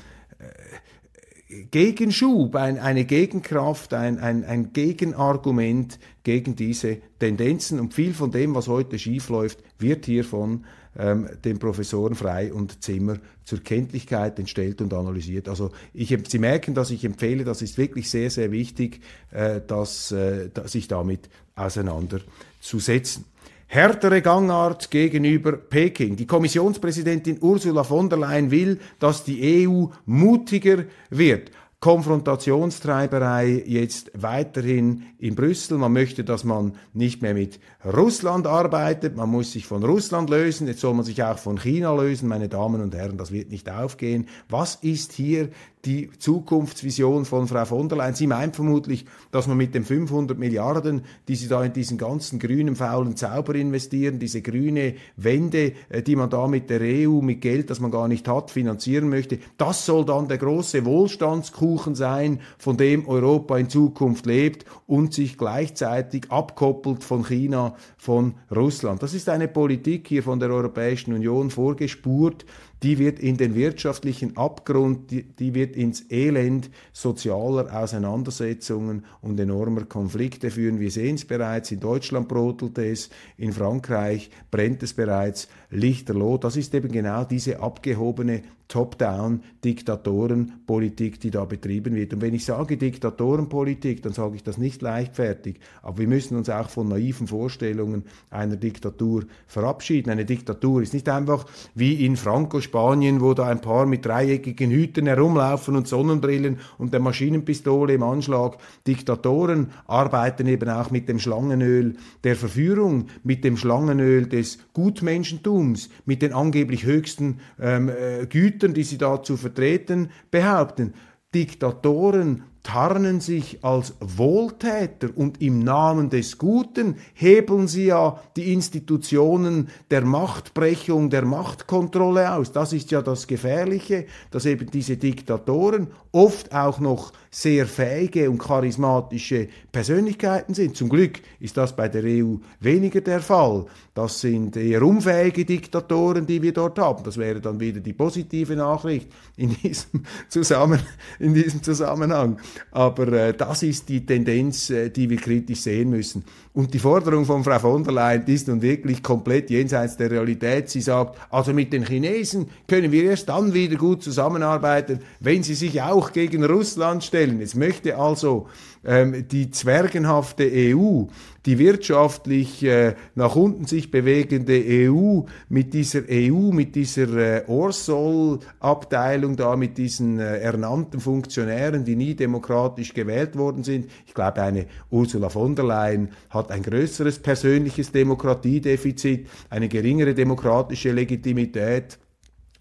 Gegenschub, 1.71 2.55
ein, 2.55 2.79
eine 2.79 3.05
Gegenkraft, 3.05 3.93
ein, 3.93 4.19
ein, 4.19 4.43
ein 4.45 4.73
Gegenargument 4.73 5.99
gegen 6.23 6.55
diese 6.55 6.97
Tendenzen. 7.19 7.79
Und 7.79 7.93
viel 7.93 8.13
von 8.13 8.31
dem, 8.31 8.55
was 8.55 8.67
heute 8.67 8.97
schiefläuft, 8.97 9.59
wird 9.77 10.05
hier 10.05 10.23
von 10.23 10.65
ähm, 10.97 11.29
den 11.43 11.59
Professoren 11.59 12.15
Frei 12.15 12.53
und 12.53 12.83
Zimmer 12.83 13.17
zur 13.43 13.59
Kenntlichkeit 13.59 14.39
entstellt 14.39 14.81
und 14.81 14.93
analysiert. 14.93 15.49
Also 15.49 15.71
ich, 15.93 16.17
Sie 16.27 16.39
merken, 16.39 16.73
dass 16.73 16.91
ich 16.91 17.03
empfehle, 17.03 17.43
das 17.43 17.61
ist 17.61 17.77
wirklich 17.77 18.09
sehr, 18.09 18.29
sehr 18.29 18.51
wichtig, 18.51 19.01
äh, 19.31 19.61
dass, 19.65 20.11
äh, 20.11 20.49
sich 20.65 20.87
damit 20.87 21.29
auseinanderzusetzen 21.55 23.25
härtere 23.71 24.21
Gangart 24.21 24.91
gegenüber 24.91 25.53
Peking. 25.53 26.17
Die 26.17 26.27
Kommissionspräsidentin 26.27 27.37
Ursula 27.39 27.85
von 27.85 28.09
der 28.09 28.19
Leyen 28.19 28.51
will, 28.51 28.79
dass 28.99 29.23
die 29.23 29.65
EU 29.65 29.85
mutiger 30.05 30.83
wird. 31.09 31.51
Konfrontationstreiberei 31.79 33.63
jetzt 33.65 34.11
weiterhin 34.13 35.03
in 35.19 35.35
Brüssel. 35.35 35.77
Man 35.77 35.93
möchte, 35.93 36.25
dass 36.25 36.43
man 36.43 36.73
nicht 36.93 37.21
mehr 37.21 37.33
mit 37.33 37.61
Russland 37.85 38.45
arbeitet. 38.45 39.15
Man 39.15 39.29
muss 39.29 39.53
sich 39.53 39.65
von 39.65 39.83
Russland 39.83 40.29
lösen. 40.29 40.67
Jetzt 40.67 40.81
soll 40.81 40.93
man 40.93 41.05
sich 41.05 41.23
auch 41.23 41.39
von 41.39 41.57
China 41.57 41.95
lösen. 41.95 42.27
Meine 42.27 42.49
Damen 42.49 42.81
und 42.81 42.93
Herren, 42.93 43.17
das 43.17 43.31
wird 43.31 43.51
nicht 43.51 43.69
aufgehen. 43.69 44.27
Was 44.49 44.75
ist 44.75 45.13
hier 45.13 45.49
die 45.85 46.09
Zukunftsvision 46.17 47.25
von 47.25 47.47
Frau 47.47 47.65
von 47.65 47.89
der 47.89 47.97
Leyen. 47.97 48.15
Sie 48.15 48.27
meint 48.27 48.55
vermutlich, 48.55 49.05
dass 49.31 49.47
man 49.47 49.57
mit 49.57 49.73
den 49.73 49.83
500 49.83 50.37
Milliarden, 50.37 51.01
die 51.27 51.35
sie 51.35 51.47
da 51.47 51.63
in 51.63 51.73
diesen 51.73 51.97
ganzen 51.97 52.39
grünen, 52.39 52.75
faulen 52.75 53.15
Zauber 53.15 53.55
investieren, 53.55 54.19
diese 54.19 54.41
grüne 54.41 54.95
Wende, 55.15 55.73
äh, 55.89 56.03
die 56.03 56.15
man 56.15 56.29
da 56.29 56.47
mit 56.47 56.69
der 56.69 56.81
EU, 56.81 57.21
mit 57.21 57.41
Geld, 57.41 57.69
das 57.69 57.79
man 57.79 57.91
gar 57.91 58.07
nicht 58.07 58.27
hat, 58.27 58.51
finanzieren 58.51 59.09
möchte, 59.09 59.39
das 59.57 59.85
soll 59.85 60.05
dann 60.05 60.27
der 60.27 60.37
große 60.37 60.85
Wohlstandskuchen 60.85 61.95
sein, 61.95 62.39
von 62.57 62.77
dem 62.77 63.07
Europa 63.07 63.57
in 63.57 63.69
Zukunft 63.69 64.25
lebt 64.25 64.65
und 64.87 65.13
sich 65.13 65.37
gleichzeitig 65.37 66.29
abkoppelt 66.29 67.03
von 67.03 67.25
China, 67.25 67.75
von 67.97 68.35
Russland. 68.55 69.01
Das 69.01 69.13
ist 69.13 69.29
eine 69.29 69.47
Politik 69.47 70.07
hier 70.07 70.23
von 70.23 70.39
der 70.39 70.49
Europäischen 70.49 71.13
Union 71.13 71.49
vorgespurt, 71.49 72.45
die 72.83 72.97
wird 72.97 73.19
in 73.19 73.37
den 73.37 73.53
wirtschaftlichen 73.53 74.37
Abgrund, 74.37 75.11
die, 75.11 75.23
die, 75.23 75.53
wird 75.53 75.75
ins 75.75 76.09
Elend 76.09 76.71
sozialer 76.91 77.71
Auseinandersetzungen 77.79 79.05
und 79.21 79.39
enormer 79.39 79.85
Konflikte 79.85 80.49
führen. 80.49 80.79
Wir 80.79 80.89
sehen 80.89 81.15
es 81.15 81.25
bereits, 81.25 81.71
in 81.71 81.79
Deutschland 81.79 82.27
brodelt 82.27 82.77
es, 82.79 83.09
in 83.37 83.53
Frankreich 83.53 84.31
brennt 84.49 84.81
es 84.81 84.93
bereits 84.93 85.47
lichterloh. 85.71 86.37
Das 86.37 86.57
ist 86.57 86.75
eben 86.75 86.91
genau 86.91 87.23
diese 87.23 87.61
abgehobene 87.61 88.41
Top-Down-Diktatorenpolitik, 88.71 91.19
die 91.19 91.29
da 91.29 91.43
betrieben 91.43 91.93
wird. 91.93 92.13
Und 92.13 92.21
wenn 92.21 92.33
ich 92.33 92.45
sage 92.45 92.77
Diktatorenpolitik, 92.77 94.01
dann 94.01 94.13
sage 94.13 94.37
ich 94.37 94.43
das 94.43 94.57
nicht 94.57 94.81
leichtfertig. 94.81 95.59
Aber 95.81 95.97
wir 95.97 96.07
müssen 96.07 96.37
uns 96.37 96.49
auch 96.49 96.69
von 96.69 96.87
naiven 96.87 97.27
Vorstellungen 97.27 98.05
einer 98.29 98.55
Diktatur 98.55 99.25
verabschieden. 99.45 100.09
Eine 100.09 100.23
Diktatur 100.23 100.81
ist 100.81 100.93
nicht 100.93 101.09
einfach 101.09 101.45
wie 101.75 102.05
in 102.05 102.15
Franco-Spanien, 102.15 103.19
wo 103.19 103.33
da 103.33 103.47
ein 103.47 103.59
paar 103.59 103.85
mit 103.85 104.05
dreieckigen 104.05 104.71
Hüten 104.71 105.05
herumlaufen 105.05 105.75
und 105.75 105.89
Sonnenbrillen 105.89 106.59
und 106.77 106.93
der 106.93 107.01
Maschinenpistole 107.01 107.95
im 107.95 108.03
Anschlag. 108.03 108.57
Diktatoren 108.87 109.71
arbeiten 109.85 110.47
eben 110.47 110.69
auch 110.69 110.91
mit 110.91 111.09
dem 111.09 111.19
Schlangenöl 111.19 111.97
der 112.23 112.37
Verführung, 112.37 113.07
mit 113.23 113.43
dem 113.43 113.57
Schlangenöl 113.57 114.27
des 114.27 114.59
Gutmenschentums, 114.71 115.60
mit 116.05 116.21
den 116.21 116.33
angeblich 116.33 116.83
höchsten 116.85 117.39
ähm, 117.59 117.89
äh, 117.89 118.25
Gütern 118.25 118.51
Gütern, 118.61 118.73
die 118.73 118.83
sie 118.83 118.97
da 118.97 119.23
zu 119.23 119.37
vertreten 119.37 120.09
behaupten. 120.29 120.93
Diktatoren 121.33 122.43
tarnen 122.71 123.19
sich 123.19 123.65
als 123.65 123.95
Wohltäter 123.99 125.09
und 125.13 125.41
im 125.41 125.59
Namen 125.59 126.09
des 126.09 126.37
Guten 126.37 126.95
hebeln 127.13 127.67
sie 127.67 127.87
ja 127.87 128.21
die 128.37 128.53
Institutionen 128.53 129.67
der 129.89 130.05
Machtbrechung, 130.05 131.09
der 131.09 131.25
Machtkontrolle 131.25 132.33
aus. 132.33 132.53
Das 132.53 132.71
ist 132.71 132.89
ja 132.91 133.01
das 133.01 133.27
Gefährliche, 133.27 134.05
dass 134.31 134.45
eben 134.45 134.71
diese 134.71 134.95
Diktatoren 134.95 135.87
oft 136.13 136.53
auch 136.53 136.79
noch 136.79 137.11
sehr 137.29 137.65
fähige 137.65 138.29
und 138.29 138.37
charismatische 138.37 139.49
Persönlichkeiten 139.71 140.53
sind. 140.53 140.77
Zum 140.77 140.87
Glück 140.87 141.19
ist 141.41 141.57
das 141.57 141.75
bei 141.75 141.89
der 141.89 142.03
EU 142.03 142.35
weniger 142.61 143.01
der 143.01 143.19
Fall. 143.19 143.65
Das 143.93 144.21
sind 144.21 144.55
eher 144.55 144.81
unfähige 144.83 145.43
Diktatoren, 145.43 146.25
die 146.25 146.41
wir 146.41 146.53
dort 146.53 146.79
haben. 146.79 147.03
Das 147.03 147.17
wäre 147.17 147.41
dann 147.41 147.59
wieder 147.59 147.81
die 147.81 147.93
positive 147.93 148.55
Nachricht 148.55 149.09
in 149.35 149.55
diesem, 149.55 150.03
Zusammen 150.29 150.79
in 151.19 151.33
diesem 151.33 151.63
Zusammenhang. 151.63 152.37
Aber 152.71 153.07
äh, 153.11 153.33
das 153.33 153.63
ist 153.63 153.89
die 153.89 154.05
Tendenz, 154.05 154.69
äh, 154.69 154.89
die 154.89 155.09
wir 155.09 155.17
kritisch 155.17 155.61
sehen 155.61 155.89
müssen. 155.89 156.23
Und 156.53 156.73
die 156.73 156.79
Forderung 156.79 157.25
von 157.25 157.43
Frau 157.43 157.59
von 157.59 157.83
der 157.83 157.93
Leyen 157.93 158.23
ist 158.27 158.47
nun 158.47 158.61
wirklich 158.61 159.01
komplett 159.01 159.49
jenseits 159.49 159.97
der 159.97 160.11
Realität. 160.11 160.69
Sie 160.69 160.81
sagt, 160.81 161.17
also 161.29 161.53
mit 161.53 161.71
den 161.71 161.85
Chinesen 161.85 162.49
können 162.67 162.91
wir 162.91 163.05
erst 163.05 163.29
dann 163.29 163.53
wieder 163.53 163.77
gut 163.77 164.03
zusammenarbeiten, 164.03 164.99
wenn 165.19 165.43
sie 165.43 165.55
sich 165.55 165.81
auch 165.81 166.11
gegen 166.11 166.43
Russland 166.43 167.03
stellen. 167.03 167.41
Es 167.41 167.55
möchte 167.55 167.97
also 167.97 168.47
die 168.83 169.51
zwergenhafte 169.51 170.49
EU, 170.51 171.03
die 171.45 171.57
wirtschaftlich 171.57 172.63
äh, 172.63 172.95
nach 173.15 173.35
unten 173.35 173.65
sich 173.65 173.89
bewegende 173.89 174.53
EU 174.53 175.21
mit 175.49 175.73
dieser 175.73 176.01
EU, 176.09 176.51
mit 176.51 176.75
dieser 176.75 177.17
äh, 177.17 177.43
Orsol-Abteilung 177.47 179.35
da, 179.35 179.55
mit 179.55 179.77
diesen 179.77 180.19
äh, 180.19 180.37
ernannten 180.37 180.99
Funktionären, 180.99 181.83
die 181.83 181.95
nie 181.95 182.15
demokratisch 182.15 182.93
gewählt 182.93 183.37
worden 183.37 183.63
sind. 183.63 183.89
Ich 184.05 184.13
glaube, 184.13 184.41
eine 184.41 184.67
Ursula 184.91 185.29
von 185.29 185.55
der 185.55 185.65
Leyen 185.65 186.09
hat 186.29 186.51
ein 186.51 186.61
größeres 186.61 187.19
persönliches 187.19 187.91
Demokratiedefizit, 187.91 189.27
eine 189.49 189.67
geringere 189.67 190.13
demokratische 190.13 190.91
Legitimität 190.91 191.97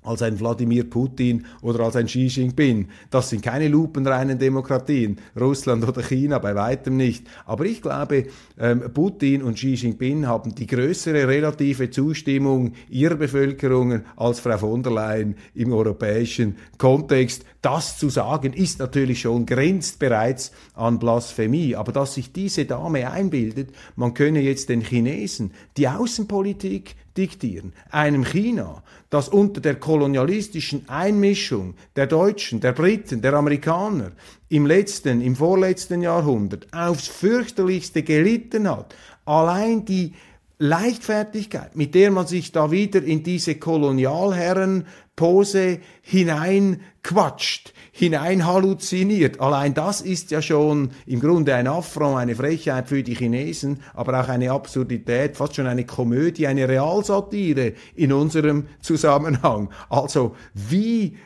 als 0.02 0.22
ein 0.22 0.38
Wladimir 0.40 0.88
Putin 0.88 1.46
oder 1.62 1.80
als 1.80 1.96
ein 1.96 2.06
Xi 2.06 2.26
Jinping. 2.26 2.88
Das 3.10 3.30
sind 3.30 3.42
keine 3.42 3.68
lupenreinen 3.68 4.38
Demokratien, 4.38 5.18
Russland 5.38 5.86
oder 5.86 6.02
China 6.02 6.38
bei 6.38 6.54
weitem 6.54 6.96
nicht. 6.96 7.26
Aber 7.46 7.64
ich 7.64 7.82
glaube, 7.82 8.26
ähm, 8.58 8.84
Putin 8.92 9.42
und 9.42 9.54
Xi 9.54 9.74
Jinping 9.74 10.26
haben 10.26 10.54
die 10.54 10.66
größere 10.66 11.28
relative 11.28 11.90
Zustimmung 11.90 12.72
ihrer 12.88 13.16
Bevölkerung 13.16 14.02
als 14.16 14.40
Frau 14.40 14.58
von 14.58 14.82
der 14.82 14.92
Leyen 14.92 15.36
im 15.54 15.72
europäischen 15.72 16.56
Kontext. 16.78 17.44
Das 17.62 17.98
zu 17.98 18.08
sagen 18.08 18.54
ist 18.54 18.78
natürlich 18.78 19.20
schon 19.20 19.44
grenzt 19.44 19.98
bereits 19.98 20.52
an 20.74 20.98
Blasphemie. 20.98 21.76
Aber 21.76 21.92
dass 21.92 22.14
sich 22.14 22.32
diese 22.32 22.64
Dame 22.64 23.10
einbildet, 23.10 23.70
man 23.96 24.14
könne 24.14 24.40
jetzt 24.40 24.68
den 24.70 24.80
Chinesen 24.80 25.52
die 25.76 25.88
Außenpolitik 25.88 26.96
diktieren. 27.16 27.72
Einem 27.90 28.24
China, 28.24 28.82
das 29.10 29.28
unter 29.28 29.60
der 29.60 29.76
kolonialistischen 29.76 30.88
Einmischung 30.88 31.74
der 31.96 32.06
Deutschen, 32.06 32.60
der 32.60 32.72
Briten, 32.72 33.22
der 33.22 33.34
Amerikaner 33.34 34.12
im 34.48 34.66
letzten, 34.66 35.20
im 35.20 35.36
vorletzten 35.36 36.02
Jahrhundert 36.02 36.66
aufs 36.72 37.08
fürchterlichste 37.08 38.02
gelitten 38.02 38.68
hat. 38.68 38.94
Allein 39.24 39.84
die 39.84 40.14
Leichtfertigkeit, 40.62 41.74
mit 41.74 41.94
der 41.94 42.10
man 42.10 42.26
sich 42.26 42.52
da 42.52 42.70
wieder 42.70 43.02
in 43.02 43.22
diese 43.22 43.54
Kolonialherren-Pose 43.54 45.78
hineinquatscht, 46.02 47.72
hinein 47.92 48.46
halluziniert. 48.46 49.40
Allein 49.40 49.72
das 49.72 50.02
ist 50.02 50.30
ja 50.30 50.42
schon 50.42 50.90
im 51.06 51.20
Grunde 51.20 51.54
ein 51.54 51.66
Affront, 51.66 52.18
eine 52.18 52.36
Frechheit 52.36 52.90
für 52.90 53.02
die 53.02 53.14
Chinesen, 53.14 53.80
aber 53.94 54.20
auch 54.20 54.28
eine 54.28 54.52
Absurdität, 54.52 55.38
fast 55.38 55.56
schon 55.56 55.66
eine 55.66 55.86
Komödie, 55.86 56.46
eine 56.46 56.68
Realsatire 56.68 57.72
in 57.94 58.12
unserem 58.12 58.66
Zusammenhang. 58.82 59.70
Also 59.88 60.36
wie 60.52 61.16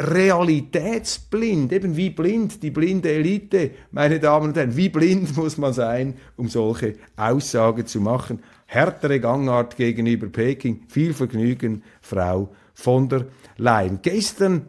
realitätsblind, 0.00 1.72
eben 1.72 1.96
wie 1.96 2.10
blind 2.10 2.62
die 2.62 2.70
blinde 2.70 3.10
Elite, 3.10 3.70
meine 3.90 4.18
Damen 4.18 4.48
und 4.48 4.56
Herren, 4.56 4.76
wie 4.76 4.88
blind 4.88 5.36
muss 5.36 5.58
man 5.58 5.72
sein, 5.72 6.14
um 6.36 6.48
solche 6.48 6.94
Aussagen 7.16 7.86
zu 7.86 8.00
machen. 8.00 8.40
Härtere 8.66 9.20
Gangart 9.20 9.76
gegenüber 9.76 10.28
Peking, 10.28 10.84
viel 10.88 11.12
Vergnügen, 11.12 11.82
Frau 12.00 12.50
von 12.72 13.08
der 13.08 13.26
Leyen. 13.56 13.98
Gestern 14.02 14.68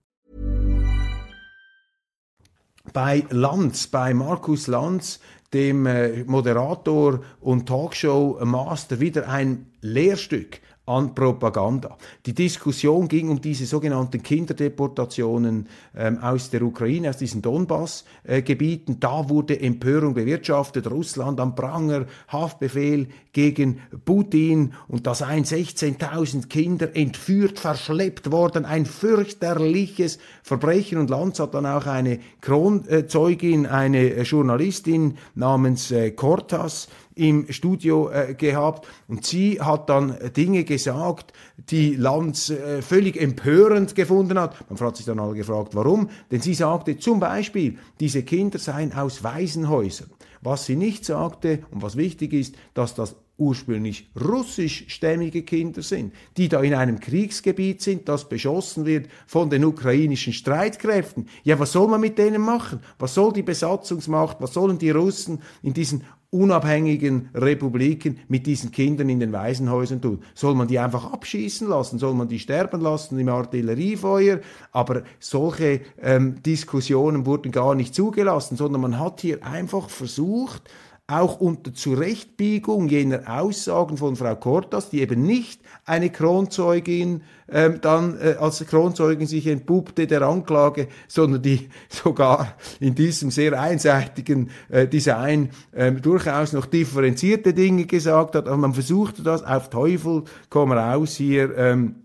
bei 2.93 3.25
Lanz, 3.29 3.87
bei 3.87 4.13
Markus 4.13 4.67
Lanz, 4.67 5.19
dem 5.53 5.85
äh, 5.85 6.23
Moderator 6.23 7.21
und 7.39 7.67
Talkshow-Master, 7.67 8.99
wieder 8.99 9.27
ein 9.27 9.67
Lehrstück 9.81 10.61
an 10.85 11.13
Propaganda. 11.13 11.95
Die 12.25 12.33
Diskussion 12.33 13.07
ging 13.07 13.29
um 13.29 13.39
diese 13.39 13.65
sogenannten 13.65 14.23
Kinderdeportationen 14.23 15.67
ähm, 15.95 16.17
aus 16.17 16.49
der 16.49 16.63
Ukraine, 16.63 17.09
aus 17.09 17.17
diesen 17.17 17.41
Donbass-Gebieten. 17.41 18.93
Äh, 18.93 18.97
da 18.99 19.29
wurde 19.29 19.59
Empörung 19.59 20.15
bewirtschaftet, 20.15 20.89
Russland 20.89 21.39
am 21.39 21.53
Pranger, 21.53 22.05
Haftbefehl 22.29 23.07
gegen 23.31 23.79
Putin 24.05 24.73
und 24.87 25.05
da 25.05 25.13
seien 25.13 25.45
16.000 25.45 26.47
Kinder 26.47 26.95
entführt, 26.95 27.59
verschleppt 27.59 28.31
worden. 28.31 28.65
Ein 28.65 28.87
fürchterliches 28.87 30.17
Verbrechen 30.41 30.97
und 30.97 31.11
Lanz 31.11 31.39
hat 31.39 31.53
dann 31.53 31.67
auch 31.67 31.85
eine 31.85 32.19
Kronzeugin, 32.41 33.67
eine 33.67 34.23
Journalistin 34.23 35.17
namens 35.35 35.91
äh, 35.91 36.11
Cortas, 36.11 36.87
im 37.15 37.51
Studio 37.51 38.09
äh, 38.09 38.33
gehabt 38.33 38.87
und 39.07 39.25
sie 39.25 39.59
hat 39.61 39.89
dann 39.89 40.17
Dinge 40.35 40.63
gesagt, 40.63 41.33
die 41.69 41.95
Lanz 41.95 42.49
äh, 42.49 42.81
völlig 42.81 43.19
empörend 43.19 43.95
gefunden 43.95 44.39
hat. 44.39 44.69
Man 44.69 44.79
hat 44.79 44.97
sich 44.97 45.05
dann 45.05 45.19
alle 45.19 45.35
gefragt, 45.35 45.75
warum? 45.75 46.09
Denn 46.31 46.41
sie 46.41 46.53
sagte 46.53 46.97
zum 46.97 47.19
Beispiel, 47.19 47.77
diese 47.99 48.23
Kinder 48.23 48.59
seien 48.59 48.93
aus 48.93 49.23
Waisenhäusern. 49.23 50.09
Was 50.41 50.65
sie 50.65 50.75
nicht 50.75 51.05
sagte 51.05 51.59
und 51.69 51.83
was 51.83 51.95
wichtig 51.95 52.33
ist, 52.33 52.55
dass 52.73 52.95
das 52.95 53.15
ursprünglich 53.41 54.09
russischstämmige 54.19 55.41
Kinder 55.41 55.81
sind, 55.81 56.13
die 56.37 56.47
da 56.47 56.61
in 56.61 56.75
einem 56.75 56.99
Kriegsgebiet 56.99 57.81
sind, 57.81 58.07
das 58.07 58.29
beschossen 58.29 58.85
wird 58.85 59.07
von 59.25 59.49
den 59.49 59.65
ukrainischen 59.65 60.31
Streitkräften. 60.31 61.27
Ja, 61.43 61.59
was 61.59 61.71
soll 61.71 61.87
man 61.87 62.01
mit 62.01 62.19
denen 62.19 62.41
machen? 62.41 62.81
Was 62.99 63.15
soll 63.15 63.33
die 63.33 63.41
Besatzungsmacht, 63.41 64.37
was 64.39 64.53
sollen 64.53 64.77
die 64.77 64.91
Russen 64.91 65.41
in 65.63 65.73
diesen 65.73 66.03
unabhängigen 66.31 67.29
Republiken 67.35 68.17
mit 68.29 68.47
diesen 68.47 68.71
Kindern 68.71 69.09
in 69.09 69.19
den 69.19 69.33
Waisenhäusern 69.33 70.01
tun? 70.01 70.23
Soll 70.33 70.55
man 70.55 70.67
die 70.67 70.79
einfach 70.79 71.11
abschießen 71.11 71.67
lassen? 71.67 71.99
Soll 71.99 72.13
man 72.13 72.29
die 72.29 72.39
sterben 72.39 72.81
lassen 72.81 73.19
im 73.19 73.29
Artilleriefeuer? 73.29 74.39
Aber 74.71 75.03
solche 75.19 75.81
ähm, 76.01 76.41
Diskussionen 76.41 77.25
wurden 77.25 77.51
gar 77.51 77.75
nicht 77.75 77.93
zugelassen, 77.93 78.55
sondern 78.55 78.81
man 78.81 78.97
hat 78.97 79.21
hier 79.21 79.45
einfach 79.45 79.89
versucht, 79.89 80.63
auch 81.11 81.39
unter 81.39 81.73
Zurechtbiegung 81.73 82.87
jener 82.87 83.23
Aussagen 83.27 83.97
von 83.97 84.15
Frau 84.15 84.35
Cortas, 84.35 84.89
die 84.89 85.01
eben 85.01 85.23
nicht 85.23 85.61
eine 85.85 86.09
Kronzeugin 86.09 87.21
ähm, 87.49 87.79
dann 87.81 88.17
äh, 88.19 88.35
als 88.39 88.65
Kronzeugin 88.65 89.27
sich 89.27 89.45
entpuppte 89.47 90.07
der 90.07 90.21
Anklage, 90.21 90.87
sondern 91.07 91.41
die 91.41 91.69
sogar 91.89 92.55
in 92.79 92.95
diesem 92.95 93.29
sehr 93.29 93.59
einseitigen 93.59 94.49
äh, 94.69 94.87
Design 94.87 95.49
äh, 95.73 95.91
durchaus 95.91 96.53
noch 96.53 96.65
differenzierte 96.65 97.53
Dinge 97.53 97.85
gesagt 97.85 98.35
hat. 98.35 98.47
Aber 98.47 98.57
man 98.57 98.73
versuchte 98.73 99.21
das 99.21 99.43
auf 99.43 99.69
Teufel 99.69 100.23
komm 100.49 100.71
raus 100.71 101.15
hier. 101.15 101.57
Ähm, 101.57 101.95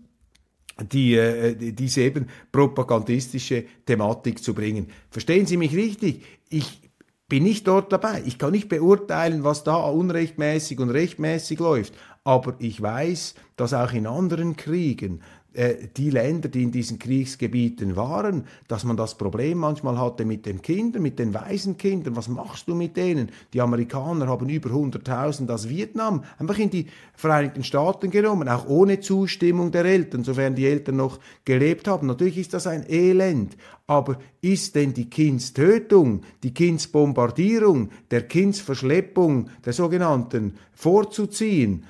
die, 0.91 1.15
äh, 1.15 1.55
diese 1.55 2.01
eben 2.01 2.27
propagandistische 2.51 3.65
Thematik 3.83 4.43
zu 4.43 4.53
bringen. 4.53 4.87
Verstehen 5.09 5.47
Sie 5.47 5.57
mich 5.57 5.75
richtig? 5.75 6.23
Ich 6.49 6.86
bin 7.27 7.43
nicht 7.43 7.67
dort 7.67 7.91
dabei. 7.91 8.23
Ich 8.25 8.37
kann 8.37 8.51
nicht 8.51 8.69
beurteilen, 8.69 9.43
was 9.43 9.63
da 9.63 9.75
unrechtmäßig 9.75 10.79
und 10.79 10.89
rechtmäßig 10.89 11.59
läuft. 11.59 11.93
Aber 12.23 12.55
ich 12.59 12.81
weiß, 12.81 13.35
dass 13.55 13.73
auch 13.73 13.93
in 13.93 14.07
anderen 14.07 14.55
Kriegen 14.55 15.21
äh, 15.57 15.87
die 15.97 16.11
Länder, 16.11 16.49
die 16.49 16.61
in 16.61 16.71
diesen 16.71 16.99
Kriegsgebieten 16.99 17.95
waren, 17.95 18.45
dass 18.67 18.83
man 18.83 18.95
das 18.95 19.17
Problem 19.17 19.57
manchmal 19.57 19.97
hatte 19.97 20.23
mit 20.23 20.45
den 20.45 20.61
Kindern, 20.61 21.01
mit 21.01 21.17
den 21.17 21.33
Waisenkindern. 21.33 22.15
Was 22.15 22.27
machst 22.27 22.67
du 22.67 22.75
mit 22.75 22.95
denen? 22.95 23.31
Die 23.53 23.61
Amerikaner 23.61 24.27
haben 24.27 24.47
über 24.49 24.69
100.000 24.69 25.51
aus 25.51 25.67
Vietnam 25.67 26.23
einfach 26.37 26.59
in 26.59 26.69
die 26.69 26.85
Vereinigten 27.15 27.63
Staaten 27.63 28.11
genommen, 28.11 28.47
auch 28.47 28.67
ohne 28.67 28.99
Zustimmung 28.99 29.71
der 29.71 29.85
Eltern, 29.85 30.23
sofern 30.23 30.53
die 30.53 30.67
Eltern 30.67 30.97
noch 30.97 31.19
gelebt 31.43 31.87
haben. 31.87 32.05
Natürlich 32.05 32.37
ist 32.37 32.53
das 32.53 32.67
ein 32.67 32.87
Elend, 32.87 33.57
aber 33.87 34.19
ist 34.41 34.75
denn 34.75 34.93
die 34.93 35.09
Kindstötung, 35.09 36.21
die 36.43 36.53
Kindsbombardierung, 36.53 37.89
der 38.11 38.27
Kindsverschleppung, 38.27 39.49
der 39.65 39.73
sogenannten, 39.73 40.53
vorzuziehen? 40.71 41.85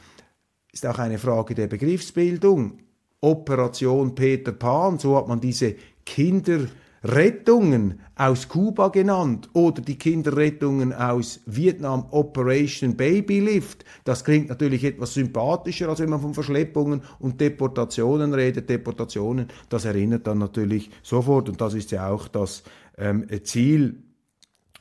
Ist 0.71 0.85
auch 0.85 0.99
eine 0.99 1.17
Frage 1.17 1.53
der 1.53 1.67
Begriffsbildung. 1.67 2.86
Operation 3.21 4.13
Peter 4.13 4.51
Pan, 4.51 4.99
so 4.99 5.17
hat 5.17 5.27
man 5.27 5.39
diese 5.39 5.75
Kinderrettungen 6.05 7.99
aus 8.15 8.47
Kuba 8.47 8.89
genannt 8.89 9.49
oder 9.53 9.81
die 9.81 9.97
Kinderrettungen 9.97 10.93
aus 10.93 11.41
Vietnam 11.45 12.05
Operation 12.11 12.95
Baby 12.95 13.39
Lift. 13.39 13.85
Das 14.03 14.23
klingt 14.23 14.49
natürlich 14.49 14.83
etwas 14.83 15.15
sympathischer, 15.15 15.89
als 15.89 15.99
wenn 15.99 16.09
man 16.09 16.21
von 16.21 16.35
Verschleppungen 16.35 17.01
und 17.19 17.41
Deportationen 17.41 18.33
redet. 18.33 18.69
Deportationen, 18.69 19.47
das 19.69 19.85
erinnert 19.85 20.27
dann 20.27 20.37
natürlich 20.37 20.91
sofort 21.01 21.49
und 21.49 21.59
das 21.59 21.73
ist 21.73 21.91
ja 21.91 22.09
auch 22.09 22.27
das 22.27 22.63
ähm, 22.97 23.25
Ziel. 23.43 24.03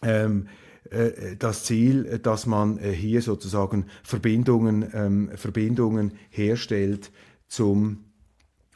Ähm, 0.03 0.49
äh, 0.91 1.37
das 1.39 1.65
Ziel, 1.65 2.19
dass 2.19 2.47
man 2.47 2.79
äh, 2.79 2.93
hier 2.93 3.23
sozusagen 3.23 3.87
Verbindungen, 4.03 4.89
ähm, 4.93 5.31
Verbindungen 5.35 6.13
herstellt 6.31 7.11
zum 7.49 8.06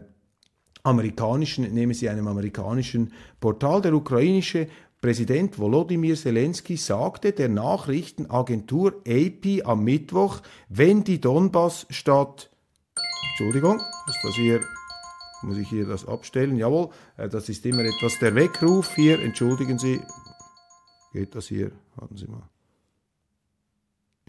amerikanischen, 0.81 1.71
nehme 1.71 1.93
sie 1.93 2.09
einem 2.09 2.27
amerikanischen 2.27 3.13
Portal, 3.39 3.83
der 3.83 3.93
ukrainische 3.93 4.67
Präsident 5.01 5.57
Volodymyr 5.57 6.15
Zelensky 6.15 6.77
sagte 6.77 7.31
der 7.31 7.49
Nachrichtenagentur 7.49 9.01
AP 9.07 9.65
am 9.65 9.83
Mittwoch, 9.83 10.41
wenn 10.69 11.03
die 11.03 11.19
Donbass-Stadt, 11.19 12.51
Entschuldigung, 13.31 13.77
ist 14.07 14.19
das 14.21 14.35
hier, 14.35 14.61
muss 15.41 15.57
ich 15.57 15.67
hier 15.69 15.87
das 15.87 16.07
abstellen? 16.07 16.55
Jawohl, 16.55 16.89
äh, 17.17 17.27
das 17.27 17.49
ist 17.49 17.65
immer 17.65 17.83
etwas 17.83 18.19
der 18.19 18.35
Weckruf 18.35 18.93
hier, 18.93 19.19
entschuldigen 19.19 19.79
Sie, 19.79 19.99
geht 21.13 21.33
das 21.33 21.47
hier, 21.47 21.71
warten 21.95 22.17
Sie 22.17 22.27
mal. 22.27 22.47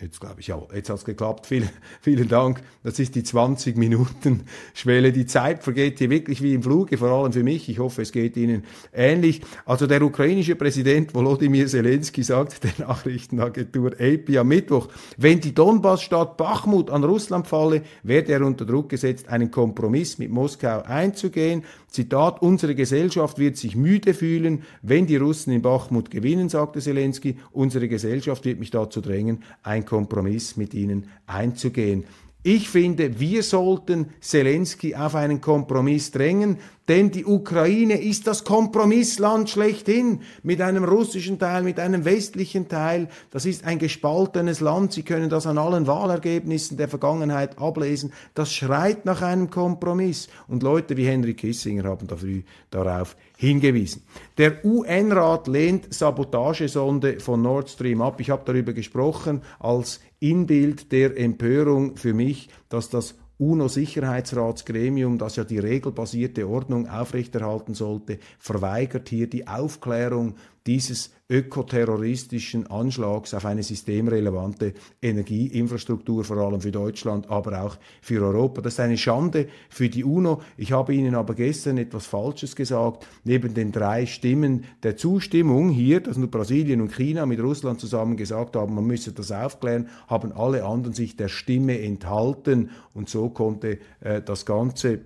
Jetzt 0.02 0.20
glaube 0.20 0.40
ich, 0.40 0.48
ja, 0.48 0.60
jetzt 0.74 0.90
hat 0.90 0.96
es 0.96 1.04
geklappt. 1.04 1.46
Vielen, 1.46 1.70
vielen 2.00 2.26
Dank. 2.26 2.60
Das 2.82 2.98
ist 2.98 3.14
die 3.14 3.22
20 3.22 3.76
Minuten 3.76 4.42
Schwelle. 4.74 5.12
Die 5.12 5.26
Zeit 5.26 5.62
vergeht 5.62 6.00
hier 6.00 6.10
wirklich 6.10 6.42
wie 6.42 6.54
im 6.54 6.62
Fluge, 6.64 6.98
vor 6.98 7.10
allem 7.10 7.32
für 7.32 7.44
mich. 7.44 7.68
Ich 7.68 7.78
hoffe, 7.78 8.02
es 8.02 8.10
geht 8.10 8.36
Ihnen 8.36 8.64
ähnlich. 8.92 9.42
Also 9.64 9.86
der 9.86 10.02
ukrainische 10.02 10.56
Präsident 10.56 11.14
Volodymyr 11.14 11.68
Zelensky 11.68 12.24
sagt 12.24 12.64
der 12.64 12.72
Nachrichtenagentur 12.88 13.92
AP 13.92 14.36
am 14.36 14.48
Mittwoch, 14.48 14.88
wenn 15.18 15.40
die 15.40 15.54
Donbassstadt 15.54 16.36
Bachmut 16.36 16.90
an 16.90 17.04
Russland 17.04 17.46
falle, 17.46 17.82
werde 18.02 18.32
er 18.32 18.42
unter 18.42 18.64
Druck 18.64 18.88
gesetzt, 18.88 19.28
einen 19.28 19.52
Kompromiss 19.52 20.18
mit 20.18 20.32
Moskau 20.32 20.82
einzugehen. 20.82 21.62
Zitat, 21.86 22.42
unsere 22.42 22.74
Gesellschaft 22.74 23.38
wird 23.38 23.56
sich 23.56 23.76
müde 23.76 24.14
fühlen, 24.14 24.62
wenn 24.80 25.06
die 25.06 25.16
Russen 25.16 25.52
in 25.52 25.62
Bachmut 25.62 26.10
gewinnen, 26.10 26.48
sagte 26.48 26.80
Zelensky. 26.80 27.36
Unsere 27.52 27.86
Gesellschaft 27.86 28.44
wird 28.44 28.58
mich 28.58 28.70
dazu 28.70 29.00
drängen, 29.00 29.44
ein 29.62 29.84
Kompromiss 29.92 30.56
mit 30.56 30.72
ihnen 30.72 31.10
einzugehen. 31.26 32.04
Ich 32.44 32.68
finde, 32.68 33.20
wir 33.20 33.44
sollten 33.44 34.10
Zelensky 34.20 34.96
auf 34.96 35.14
einen 35.14 35.40
Kompromiss 35.40 36.10
drängen, 36.10 36.58
denn 36.88 37.12
die 37.12 37.24
Ukraine 37.24 38.02
ist 38.02 38.26
das 38.26 38.42
Kompromissland 38.42 39.48
schlechthin 39.48 40.22
mit 40.42 40.60
einem 40.60 40.82
russischen 40.82 41.38
Teil, 41.38 41.62
mit 41.62 41.78
einem 41.78 42.04
westlichen 42.04 42.66
Teil. 42.66 43.08
Das 43.30 43.46
ist 43.46 43.64
ein 43.64 43.78
gespaltenes 43.78 44.58
Land. 44.58 44.92
Sie 44.92 45.04
können 45.04 45.30
das 45.30 45.46
an 45.46 45.56
allen 45.56 45.86
Wahlergebnissen 45.86 46.76
der 46.76 46.88
Vergangenheit 46.88 47.60
ablesen. 47.60 48.12
Das 48.34 48.52
schreit 48.52 49.04
nach 49.04 49.22
einem 49.22 49.48
Kompromiss. 49.48 50.28
Und 50.48 50.64
Leute 50.64 50.96
wie 50.96 51.06
Henry 51.06 51.34
Kissinger 51.34 51.84
haben 51.84 52.08
da 52.08 52.16
früh 52.16 52.42
darauf 52.70 53.16
hingewiesen. 53.36 54.02
Der 54.36 54.64
UN-Rat 54.64 55.46
lehnt 55.46 55.94
Sabotagesonde 55.94 57.20
von 57.20 57.40
Nord 57.40 57.70
Stream 57.70 58.02
ab. 58.02 58.20
Ich 58.20 58.30
habe 58.30 58.42
darüber 58.44 58.72
gesprochen 58.72 59.42
als 59.60 60.00
Inbild 60.22 60.92
der 60.92 61.18
Empörung 61.18 61.96
für 61.96 62.14
mich, 62.14 62.48
dass 62.68 62.88
das 62.88 63.16
UNO-Sicherheitsratsgremium, 63.38 65.18
das 65.18 65.34
ja 65.34 65.42
die 65.42 65.58
regelbasierte 65.58 66.48
Ordnung 66.48 66.88
aufrechterhalten 66.88 67.74
sollte, 67.74 68.20
verweigert 68.38 69.08
hier 69.08 69.28
die 69.28 69.48
Aufklärung 69.48 70.36
dieses 70.66 71.10
ökoterroristischen 71.32 72.66
Anschlags 72.66 73.32
auf 73.32 73.46
eine 73.46 73.62
systemrelevante 73.62 74.74
Energieinfrastruktur, 75.00 76.24
vor 76.24 76.36
allem 76.36 76.60
für 76.60 76.70
Deutschland, 76.70 77.30
aber 77.30 77.62
auch 77.62 77.78
für 78.02 78.22
Europa. 78.22 78.60
Das 78.60 78.74
ist 78.74 78.80
eine 78.80 78.98
Schande 78.98 79.48
für 79.70 79.88
die 79.88 80.04
UNO. 80.04 80.42
Ich 80.58 80.72
habe 80.72 80.94
Ihnen 80.94 81.14
aber 81.14 81.34
gestern 81.34 81.78
etwas 81.78 82.06
Falsches 82.06 82.54
gesagt. 82.54 83.06
Neben 83.24 83.54
den 83.54 83.72
drei 83.72 84.04
Stimmen 84.04 84.64
der 84.82 84.98
Zustimmung 84.98 85.70
hier, 85.70 86.00
dass 86.00 86.18
nur 86.18 86.30
Brasilien 86.30 86.82
und 86.82 86.92
China 86.92 87.24
mit 87.24 87.40
Russland 87.40 87.80
zusammen 87.80 88.16
gesagt 88.16 88.54
haben, 88.54 88.74
man 88.74 88.84
müsse 88.84 89.12
das 89.12 89.32
aufklären, 89.32 89.88
haben 90.08 90.32
alle 90.32 90.64
anderen 90.64 90.94
sich 90.94 91.16
der 91.16 91.28
Stimme 91.28 91.80
enthalten 91.80 92.70
und 92.92 93.08
so 93.08 93.30
konnte 93.30 93.78
äh, 94.00 94.20
das 94.20 94.44
Ganze 94.44 95.00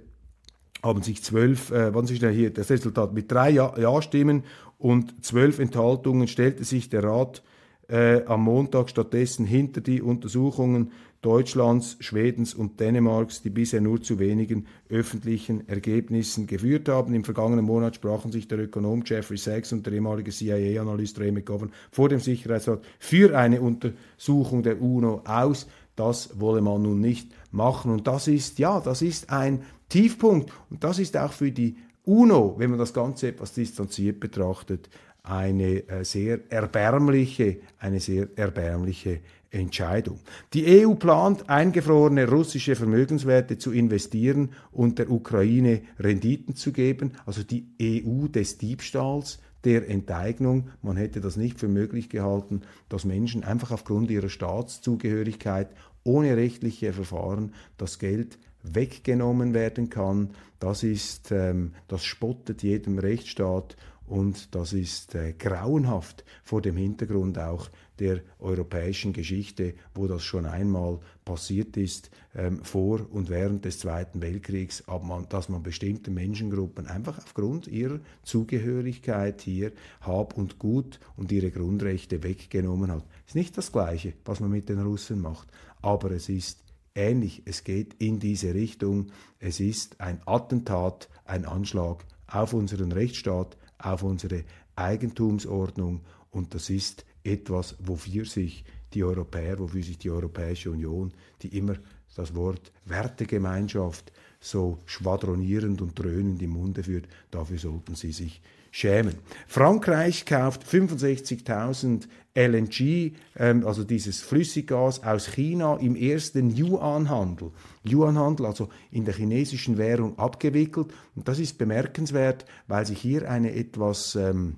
haben 0.83 1.03
sich 1.03 1.23
zwölf, 1.23 1.71
äh, 1.71 1.95
wann 1.95 2.05
ist 2.05 2.23
hier 2.23 2.51
das 2.51 2.71
Resultat, 2.71 3.13
mit 3.13 3.31
drei 3.31 3.51
Ja-Stimmen 3.51 4.45
und 4.79 5.25
zwölf 5.25 5.59
Enthaltungen 5.59 6.29
stellte 6.29 6.65
sich 6.65 6.89
der 6.89 7.05
Rat 7.05 7.43
äh, 7.89 8.25
am 8.25 8.43
Montag 8.43 8.91
stattdessen 8.91 9.47
hinter 9.47 9.81
die 9.81 10.03
Untersuchungen 10.03 10.93
Deutschlands, 11.23 11.97
Schwedens 12.01 12.55
und 12.55 12.79
Dänemarks, 12.79 13.43
die 13.43 13.51
bisher 13.51 13.81
nur 13.81 14.01
zu 14.01 14.19
wenigen 14.19 14.67
öffentlichen 14.89 15.69
Ergebnissen 15.69 16.47
geführt 16.47 16.89
haben. 16.89 17.15
Im 17.15 17.25
vergangenen 17.25 17.65
Monat 17.65 17.97
sprachen 17.97 18.31
sich 18.31 18.47
der 18.47 18.61
Ökonom 18.61 19.03
Jeffrey 19.05 19.37
Sachs 19.37 19.73
und 19.73 19.87
der 19.87 19.95
ehemalige 19.95 20.31
CIA-Analyst 20.31 21.19
Ray 21.19 21.33
McGovern 21.33 21.73
vor 21.91 22.09
dem 22.09 22.21
Sicherheitsrat 22.21 22.85
für 22.99 23.37
eine 23.37 23.61
Untersuchung 23.61 24.63
der 24.63 24.81
UNO 24.81 25.23
aus. 25.25 25.67
Das 25.97 26.39
wolle 26.39 26.61
man 26.61 26.83
nun 26.83 27.01
nicht 27.01 27.33
machen. 27.51 27.91
Und 27.91 28.07
das 28.07 28.29
ist, 28.29 28.59
ja, 28.59 28.81
das 28.81 29.03
ist 29.03 29.31
ein 29.31 29.63
Tiefpunkt. 29.89 30.53
Und 30.71 30.85
das 30.85 30.99
ist 30.99 31.17
auch 31.17 31.33
für 31.33 31.51
die 31.51 31.77
UNO, 32.07 32.55
wenn 32.57 32.71
man 32.71 32.79
das 32.79 32.95
Ganze 32.95 33.29
etwas 33.29 33.53
distanziert 33.53 34.21
betrachtet, 34.21 34.89
eine 35.23 35.89
äh, 35.89 36.05
sehr 36.05 36.41
erbärmliche, 36.51 37.59
eine 37.79 37.99
sehr 38.01 38.29
erbärmliche 38.37 39.21
Entscheidung. 39.51 40.21
Die 40.53 40.85
EU 40.85 40.95
plant, 40.95 41.49
eingefrorene 41.51 42.29
russische 42.29 42.77
Vermögenswerte 42.77 43.59
zu 43.59 43.73
investieren 43.73 44.51
und 44.71 44.99
der 44.99 45.11
Ukraine 45.11 45.83
Renditen 45.99 46.55
zu 46.55 46.73
geben, 46.73 47.13
also 47.25 47.43
die 47.43 47.67
EU 47.81 48.29
des 48.29 48.59
Diebstahls, 48.59 49.41
der 49.65 49.89
Enteignung. 49.89 50.71
Man 50.83 50.97
hätte 50.97 51.21
das 51.21 51.37
nicht 51.37 51.59
für 51.59 51.69
möglich 51.69 52.09
gehalten, 52.09 52.63
dass 52.89 53.05
Menschen 53.05 53.43
einfach 53.43 53.73
aufgrund 53.73 54.11
ihrer 54.13 54.29
Staatszugehörigkeit 54.29 55.69
ohne 56.05 56.37
rechtliche 56.37 56.93
Verfahren 56.93 57.53
das 57.77 57.99
Geld 57.99 58.39
weggenommen 58.75 59.55
werden 59.55 59.91
kann. 59.91 60.31
Das 60.59 60.83
ist, 60.83 61.31
ähm, 61.33 61.73
das 61.89 62.05
spottet 62.05 62.63
jedem 62.63 62.99
Rechtsstaat 62.99 63.77
und 64.07 64.55
das 64.55 64.73
ist 64.73 65.15
äh, 65.15 65.33
grauenhaft 65.33 66.25
vor 66.45 66.63
dem 66.63 66.77
Hintergrund 66.77 67.39
auch 67.39 67.69
der 67.99 68.21
europäischen 68.39 69.13
Geschichte, 69.13 69.75
wo 69.95 70.07
das 70.07 70.23
schon 70.23 70.47
einmal 70.47 71.01
passiert 71.25 71.77
ist, 71.77 72.11
ähm, 72.35 72.63
vor 72.63 73.01
und 73.11 73.31
während 73.31 73.65
des 73.65 73.81
Zweiten 73.81 74.21
Weltkriegs, 74.21 74.85
man, 75.03 75.29
dass 75.29 75.49
man 75.49 75.63
bestimmte 75.63 76.11
Menschengruppen 76.11 76.87
einfach 76.87 77.19
aufgrund 77.19 77.67
ihrer 77.67 78.01
Zugehörigkeit 78.23 79.41
hier 79.41 79.73
Hab 80.03 80.37
und 80.37 80.59
Gut 80.59 81.01
und 81.17 81.33
ihre 81.33 81.51
Grundrechte 81.51 82.23
weggenommen 82.23 82.93
hat. 82.93 83.05
Ist 83.27 83.35
nicht 83.35 83.57
das 83.57 83.73
Gleiche, 83.73 84.13
was 84.25 84.41
man 84.41 84.51
mit 84.51 84.69
den 84.69 84.81
Russen 84.81 85.21
macht, 85.21 85.49
aber 85.83 86.13
es 86.13 86.29
ist 86.29 86.66
ähnlich. 86.97 87.43
Es 87.45 87.65
geht 87.65 87.95
in 87.99 88.19
diese 88.19 88.55
Richtung. 88.55 89.13
Es 89.39 89.61
ist 89.61 90.01
ein 90.01 90.21
Attentat, 90.27 91.09
ein 91.25 91.45
Anschlag 91.45 92.05
auf 92.27 92.53
unseren 92.53 92.93
Rechtsstaat, 92.93 93.57
auf 93.79 94.03
unsere 94.03 94.45
Eigentumsordnung 94.75 96.01
und 96.31 96.55
das 96.55 96.71
ist 96.71 97.05
etwas, 97.25 97.77
wofür 97.79 98.25
sich 98.25 98.65
die 98.93 99.05
Europäer, 99.05 99.59
wofür 99.59 99.83
sich 99.83 99.99
die 99.99 100.11
Europäische 100.11 100.71
Union, 100.71 101.13
die 101.43 101.57
immer 101.57 101.77
das 102.15 102.35
Wort 102.35 102.73
Wertegemeinschaft 102.85 104.13
so 104.41 104.79
schwadronierend 104.87 105.81
und 105.83 105.99
dröhnend 105.99 106.41
im 106.43 106.51
Munde 106.51 106.83
führt, 106.83 107.09
dafür 107.31 107.59
sollten 107.59 107.95
sie 107.95 108.13
sich 108.13 108.41
schämen. 108.77 109.15
Frankreich 109.47 110.27
kauft 110.27 110.63
65.000 110.65 112.09
LNG, 112.35 113.13
ähm, 113.39 113.67
also 113.67 113.85
dieses 113.85 114.21
Flüssiggas 114.21 115.03
aus 115.03 115.29
China 115.29 115.79
im 115.79 115.97
ersten 115.97 116.55
Yuan-Handel. 116.55 117.53
Yuan-Handel, 117.85 118.45
also 118.45 118.69
in 118.91 119.07
der 119.07 119.15
chinesischen 119.15 119.79
Währung 119.79 120.19
abgewickelt. 120.19 120.93
Und 121.15 121.27
das 121.27 121.39
ist 121.39 121.57
bemerkenswert, 121.57 122.45
weil 122.67 122.85
sich 122.85 123.01
hier 123.01 123.31
eine 123.31 123.55
etwas 123.55 124.15
ähm, 124.15 124.57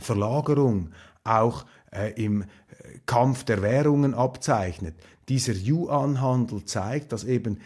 Verlagerung 0.00 0.92
auch 1.22 1.66
äh, 1.92 2.12
im 2.14 2.42
äh, 2.42 2.46
Kampf 3.04 3.44
der 3.44 3.60
Währungen 3.60 4.14
abzeichnet. 4.14 4.94
Dieser 5.28 5.52
Yuan-Handel 5.52 6.64
zeigt, 6.64 7.12
dass 7.12 7.24
eben 7.24 7.58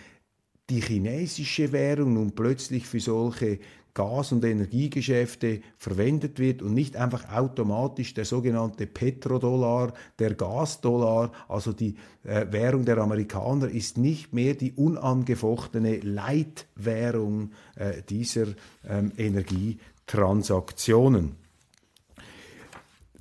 die 0.70 0.80
chinesische 0.80 1.70
Währung 1.70 2.14
nun 2.14 2.32
plötzlich 2.32 2.88
für 2.88 2.98
solche 2.98 3.60
Gas- 3.94 4.32
und 4.32 4.44
Energiegeschäfte 4.44 5.60
verwendet 5.76 6.38
wird 6.38 6.62
und 6.62 6.72
nicht 6.72 6.96
einfach 6.96 7.30
automatisch 7.30 8.14
der 8.14 8.24
sogenannte 8.24 8.86
Petrodollar, 8.86 9.92
der 10.18 10.32
Gasdollar, 10.34 11.30
also 11.48 11.74
die 11.74 11.96
äh, 12.24 12.46
Währung 12.50 12.86
der 12.86 12.96
Amerikaner, 12.98 13.68
ist 13.68 13.98
nicht 13.98 14.32
mehr 14.32 14.54
die 14.54 14.72
unangefochtene 14.72 15.98
Leitwährung 15.98 17.50
äh, 17.76 18.00
dieser 18.08 18.46
ähm, 18.88 19.12
Energietransaktionen. 19.16 21.36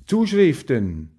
Zuschriften. 0.06 1.10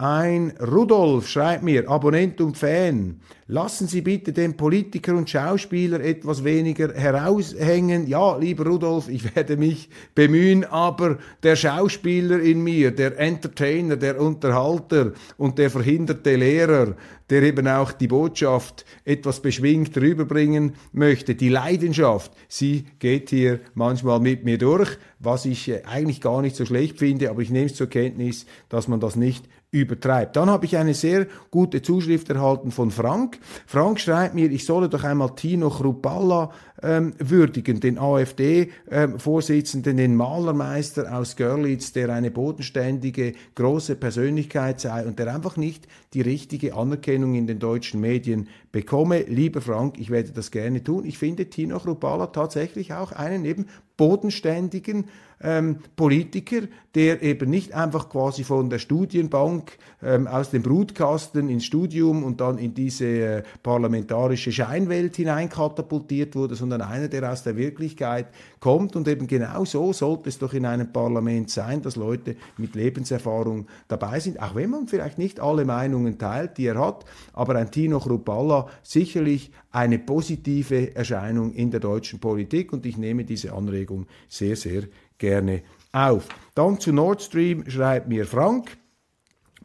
Ein 0.00 0.52
Rudolf 0.60 1.26
schreibt 1.26 1.64
mir, 1.64 1.88
Abonnent 1.90 2.40
und 2.40 2.56
Fan, 2.56 3.18
lassen 3.48 3.88
Sie 3.88 4.00
bitte 4.00 4.32
den 4.32 4.56
Politiker 4.56 5.16
und 5.16 5.28
Schauspieler 5.28 5.98
etwas 5.98 6.44
weniger 6.44 6.94
heraushängen. 6.94 8.06
Ja, 8.06 8.36
lieber 8.36 8.64
Rudolf, 8.66 9.08
ich 9.08 9.34
werde 9.34 9.56
mich 9.56 9.88
bemühen, 10.14 10.64
aber 10.64 11.18
der 11.42 11.56
Schauspieler 11.56 12.38
in 12.38 12.62
mir, 12.62 12.92
der 12.92 13.18
Entertainer, 13.18 13.96
der 13.96 14.20
Unterhalter 14.20 15.14
und 15.36 15.58
der 15.58 15.68
verhinderte 15.68 16.36
Lehrer, 16.36 16.94
der 17.28 17.42
eben 17.42 17.66
auch 17.66 17.90
die 17.90 18.06
Botschaft 18.06 18.84
etwas 19.04 19.40
beschwingt 19.40 19.96
rüberbringen 19.96 20.74
möchte, 20.92 21.34
die 21.34 21.48
Leidenschaft, 21.48 22.30
sie 22.46 22.86
geht 23.00 23.30
hier 23.30 23.58
manchmal 23.74 24.20
mit 24.20 24.44
mir 24.44 24.58
durch, 24.58 24.96
was 25.18 25.44
ich 25.44 25.68
äh, 25.68 25.82
eigentlich 25.84 26.20
gar 26.20 26.40
nicht 26.40 26.54
so 26.54 26.64
schlecht 26.64 26.98
finde, 26.98 27.30
aber 27.30 27.42
ich 27.42 27.50
nehme 27.50 27.66
es 27.66 27.74
zur 27.74 27.88
Kenntnis, 27.88 28.46
dass 28.68 28.86
man 28.86 29.00
das 29.00 29.16
nicht 29.16 29.44
übertreibt. 29.70 30.36
Dann 30.36 30.48
habe 30.48 30.64
ich 30.64 30.76
eine 30.76 30.94
sehr 30.94 31.26
gute 31.50 31.82
Zuschrift 31.82 32.30
erhalten 32.30 32.70
von 32.70 32.90
Frank. 32.90 33.38
Frank 33.66 34.00
schreibt 34.00 34.34
mir, 34.34 34.50
ich 34.50 34.64
solle 34.64 34.88
doch 34.88 35.04
einmal 35.04 35.34
Tino 35.34 35.68
Chrupalla 35.68 36.50
ähm, 36.82 37.12
würdigen, 37.18 37.80
den 37.80 37.98
AfD-Vorsitzenden, 37.98 39.92
ähm, 39.92 39.96
den 39.96 40.16
Malermeister 40.16 41.14
aus 41.14 41.36
Görlitz, 41.36 41.92
der 41.92 42.08
eine 42.10 42.30
bodenständige, 42.30 43.34
große 43.56 43.96
Persönlichkeit 43.96 44.80
sei 44.80 45.04
und 45.04 45.18
der 45.18 45.34
einfach 45.34 45.56
nicht 45.56 45.86
die 46.14 46.22
richtige 46.22 46.74
Anerkennung 46.74 47.34
in 47.34 47.46
den 47.46 47.58
deutschen 47.58 48.00
Medien 48.00 48.48
bekomme. 48.72 49.22
Lieber 49.22 49.60
Frank, 49.60 49.98
ich 49.98 50.10
werde 50.10 50.32
das 50.32 50.50
gerne 50.50 50.82
tun. 50.82 51.04
Ich 51.04 51.18
finde 51.18 51.46
Tino 51.46 51.78
Chrupalla 51.78 52.28
tatsächlich 52.28 52.92
auch 52.92 53.12
einen 53.12 53.44
eben 53.44 53.66
bodenständigen 53.96 55.06
ähm, 55.40 55.78
Politiker, 55.96 56.62
der 56.94 57.22
eben 57.22 57.50
nicht 57.50 57.72
einfach 57.74 58.08
quasi 58.08 58.42
von 58.42 58.70
der 58.70 58.78
Studienbank 58.78 59.78
ähm, 60.02 60.26
aus 60.26 60.50
dem 60.50 60.62
Brutkasten 60.62 61.48
ins 61.48 61.64
Studium 61.64 62.24
und 62.24 62.40
dann 62.40 62.58
in 62.58 62.74
diese 62.74 63.06
äh, 63.06 63.42
parlamentarische 63.62 64.50
Scheinwelt 64.50 65.16
hineinkatapultiert 65.16 66.34
wurde, 66.34 66.56
sondern 66.56 66.80
einer, 66.80 67.08
der 67.08 67.30
aus 67.30 67.42
der 67.42 67.56
Wirklichkeit 67.56 68.26
kommt. 68.58 68.96
Und 68.96 69.06
eben 69.06 69.26
genau 69.26 69.64
so 69.64 69.92
sollte 69.92 70.28
es 70.28 70.38
doch 70.38 70.54
in 70.54 70.66
einem 70.66 70.92
Parlament 70.92 71.50
sein, 71.50 71.82
dass 71.82 71.96
Leute 71.96 72.36
mit 72.56 72.74
Lebenserfahrung 72.74 73.66
dabei 73.86 74.18
sind, 74.18 74.40
auch 74.40 74.54
wenn 74.54 74.70
man 74.70 74.88
vielleicht 74.88 75.18
nicht 75.18 75.40
alle 75.40 75.64
Meinungen 75.64 76.18
teilt, 76.18 76.58
die 76.58 76.66
er 76.66 76.78
hat. 76.78 77.04
Aber 77.32 77.54
ein 77.54 77.70
Tino 77.70 78.00
Chrupalla 78.00 78.57
sicherlich 78.82 79.50
eine 79.70 79.98
positive 79.98 80.94
Erscheinung 80.94 81.52
in 81.52 81.70
der 81.70 81.80
deutschen 81.80 82.18
Politik 82.18 82.72
und 82.72 82.86
ich 82.86 82.96
nehme 82.96 83.24
diese 83.24 83.52
Anregung 83.52 84.06
sehr, 84.28 84.56
sehr 84.56 84.84
gerne 85.18 85.62
auf. 85.92 86.28
Dann 86.54 86.80
zu 86.80 86.92
Nord 86.92 87.22
Stream 87.22 87.68
schreibt 87.68 88.08
mir 88.08 88.26
Frank. 88.26 88.78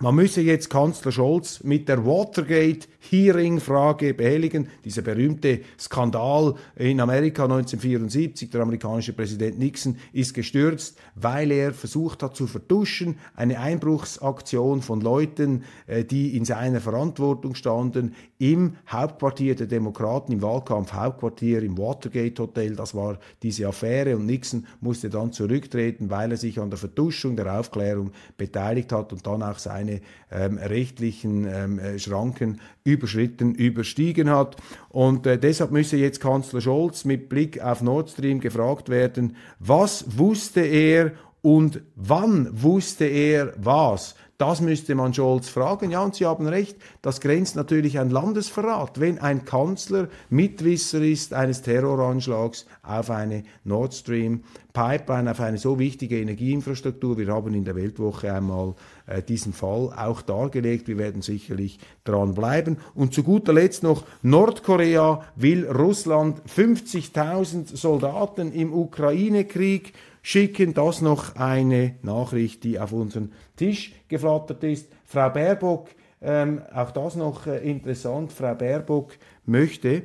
Man 0.01 0.15
müsse 0.15 0.41
jetzt 0.41 0.71
Kanzler 0.71 1.11
Scholz 1.11 1.63
mit 1.63 1.87
der 1.87 2.03
Watergate-Hearing-Frage 2.03 4.15
behelligen. 4.15 4.67
Dieser 4.83 5.03
berühmte 5.03 5.59
Skandal 5.79 6.55
in 6.75 6.99
Amerika 6.99 7.43
1974. 7.43 8.49
Der 8.49 8.61
amerikanische 8.61 9.13
Präsident 9.13 9.59
Nixon 9.59 9.97
ist 10.11 10.33
gestürzt, 10.33 10.97
weil 11.13 11.51
er 11.51 11.73
versucht 11.73 12.23
hat 12.23 12.35
zu 12.35 12.47
vertuschen. 12.47 13.19
Eine 13.35 13.59
Einbruchsaktion 13.59 14.81
von 14.81 14.99
Leuten, 14.99 15.63
äh, 15.85 16.03
die 16.03 16.35
in 16.35 16.43
seiner 16.43 16.81
Verantwortung 16.81 17.53
standen, 17.53 18.15
im 18.51 18.77
Hauptquartier 18.89 19.55
der 19.55 19.67
Demokraten, 19.67 20.31
im 20.31 20.41
Wahlkampf-Hauptquartier, 20.41 21.61
im 21.61 21.77
Watergate-Hotel. 21.77 22.75
Das 22.75 22.95
war 22.95 23.19
diese 23.41 23.67
Affäre 23.67 24.15
und 24.15 24.25
Nixon 24.25 24.65
musste 24.81 25.09
dann 25.09 25.31
zurücktreten, 25.31 26.09
weil 26.09 26.31
er 26.31 26.37
sich 26.37 26.59
an 26.59 26.69
der 26.69 26.79
Vertuschung 26.79 27.35
der 27.35 27.59
Aufklärung 27.59 28.11
beteiligt 28.37 28.91
hat 28.91 29.11
und 29.11 29.27
dann 29.27 29.43
auch 29.43 29.59
sein 29.59 29.73
seine 29.73 30.01
ähm, 30.31 30.57
rechtlichen 30.57 31.45
ähm, 31.45 31.79
äh, 31.79 31.99
Schranken 31.99 32.59
überschritten, 32.83 33.55
überstiegen 33.55 34.29
hat. 34.29 34.55
Und 34.89 35.25
äh, 35.25 35.37
deshalb 35.37 35.71
müsse 35.71 35.97
jetzt 35.97 36.19
Kanzler 36.19 36.61
Scholz 36.61 37.05
mit 37.05 37.29
Blick 37.29 37.61
auf 37.61 37.81
Nord 37.81 38.09
Stream 38.09 38.39
gefragt 38.39 38.89
werden, 38.89 39.35
was 39.59 40.17
wusste 40.17 40.61
er 40.61 41.13
und 41.41 41.81
wann 41.95 42.49
wusste 42.51 43.05
er 43.05 43.53
was? 43.57 44.15
Das 44.43 44.59
müsste 44.59 44.93
man 44.93 45.13
Scholz 45.13 45.47
fragen. 45.47 45.91
Ja, 45.91 46.03
und 46.03 46.15
Sie 46.15 46.25
haben 46.25 46.47
recht, 46.47 46.75
das 47.01 47.21
grenzt 47.21 47.55
natürlich 47.55 47.97
an 47.97 48.09
Landesverrat, 48.09 48.99
wenn 48.99 49.17
ein 49.17 49.45
Kanzler 49.45 50.09
Mitwisser 50.29 51.01
ist 51.01 51.33
eines 51.33 51.61
Terroranschlags 51.61 52.65
auf 52.81 53.09
eine 53.09 53.43
Nord 53.63 53.93
Stream 53.93 54.43
Pipeline, 54.73 55.31
auf 55.31 55.39
eine 55.39 55.57
so 55.59 55.79
wichtige 55.79 56.19
Energieinfrastruktur. 56.19 57.17
Wir 57.17 57.27
haben 57.27 57.53
in 57.53 57.63
der 57.63 57.77
Weltwoche 57.77 58.33
einmal 58.33 58.75
äh, 59.05 59.21
diesen 59.21 59.53
Fall 59.53 59.93
auch 59.95 60.21
dargelegt. 60.21 60.89
Wir 60.89 60.97
werden 60.97 61.21
sicherlich 61.21 61.79
dran 62.03 62.33
bleiben. 62.33 62.79
Und 62.95 63.13
zu 63.13 63.23
guter 63.23 63.53
Letzt 63.53 63.83
noch, 63.83 64.03
Nordkorea 64.23 65.23
will 65.37 65.65
Russland 65.69 66.41
50.000 66.53 67.77
Soldaten 67.77 68.51
im 68.51 68.73
Ukraine-Krieg 68.73 69.93
schicken. 70.23 70.73
Das 70.73 71.01
noch 71.01 71.35
eine 71.35 71.97
Nachricht, 72.01 72.63
die 72.63 72.79
auf 72.79 72.91
unseren 72.91 73.31
Tisch 73.55 73.93
geflattert 74.07 74.63
ist. 74.63 74.91
Frau 75.05 75.29
Baerbock, 75.29 75.89
ähm, 76.21 76.63
auch 76.73 76.89
das 76.89 77.15
noch 77.15 77.45
äh, 77.45 77.69
interessant, 77.69 78.31
Frau 78.31 78.55
Baerbock 78.55 79.11
möchte 79.45 80.03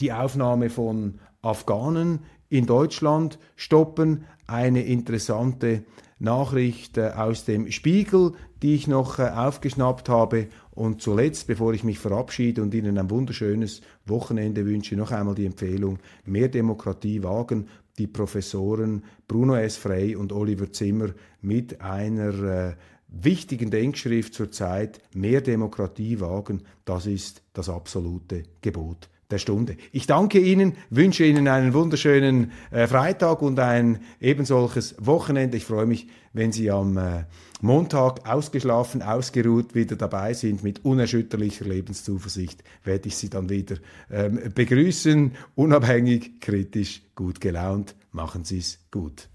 die 0.00 0.12
Aufnahme 0.12 0.68
von 0.68 1.20
Afghanen 1.40 2.20
in 2.48 2.66
Deutschland 2.66 3.38
stoppen. 3.56 4.24
Eine 4.46 4.84
interessante 4.84 5.84
Nachricht 6.18 6.98
äh, 6.98 7.12
aus 7.16 7.44
dem 7.44 7.70
Spiegel, 7.70 8.32
die 8.62 8.74
ich 8.74 8.88
noch 8.88 9.18
äh, 9.18 9.28
aufgeschnappt 9.28 10.08
habe. 10.08 10.48
Und 10.70 11.02
zuletzt, 11.02 11.46
bevor 11.46 11.72
ich 11.72 11.84
mich 11.84 11.98
verabschiede 11.98 12.62
und 12.62 12.74
Ihnen 12.74 12.98
ein 12.98 13.10
wunderschönes 13.10 13.82
Wochenende 14.06 14.66
wünsche, 14.66 14.96
noch 14.96 15.12
einmal 15.12 15.34
die 15.34 15.46
Empfehlung, 15.46 15.98
mehr 16.24 16.48
Demokratie 16.48 17.22
wagen. 17.22 17.68
Die 17.98 18.06
Professoren 18.06 19.04
Bruno 19.28 19.54
S. 19.56 19.76
Frey 19.76 20.16
und 20.16 20.32
Oliver 20.32 20.72
Zimmer 20.72 21.10
mit 21.40 21.80
einer 21.80 22.42
äh, 22.42 22.74
wichtigen 23.08 23.70
Denkschrift 23.70 24.34
zur 24.34 24.50
Zeit, 24.50 25.00
mehr 25.14 25.40
Demokratie 25.40 26.20
wagen, 26.20 26.62
das 26.84 27.06
ist 27.06 27.42
das 27.52 27.68
absolute 27.68 28.42
Gebot 28.60 29.08
der 29.30 29.38
Stunde. 29.38 29.76
Ich 29.92 30.06
danke 30.06 30.38
Ihnen, 30.38 30.74
wünsche 30.90 31.24
Ihnen 31.24 31.48
einen 31.48 31.72
wunderschönen 31.72 32.52
äh, 32.70 32.86
Freitag 32.86 33.42
und 33.42 33.58
ein 33.58 34.00
ebensolches 34.20 34.96
Wochenende. 34.98 35.56
Ich 35.56 35.64
freue 35.64 35.86
mich, 35.86 36.08
wenn 36.32 36.52
Sie 36.52 36.70
am 36.70 36.96
äh, 36.96 37.24
Montag 37.64 38.28
ausgeschlafen, 38.28 39.00
ausgeruht 39.00 39.74
wieder 39.74 39.96
dabei 39.96 40.34
sind 40.34 40.62
mit 40.62 40.84
unerschütterlicher 40.84 41.64
Lebenszuversicht, 41.64 42.62
werde 42.84 43.08
ich 43.08 43.16
Sie 43.16 43.30
dann 43.30 43.48
wieder 43.48 43.76
ähm, 44.10 44.38
begrüßen, 44.54 45.32
unabhängig, 45.54 46.40
kritisch, 46.40 47.00
gut 47.14 47.40
gelaunt. 47.40 47.94
Machen 48.12 48.44
Sie 48.44 48.58
es 48.58 48.80
gut. 48.90 49.28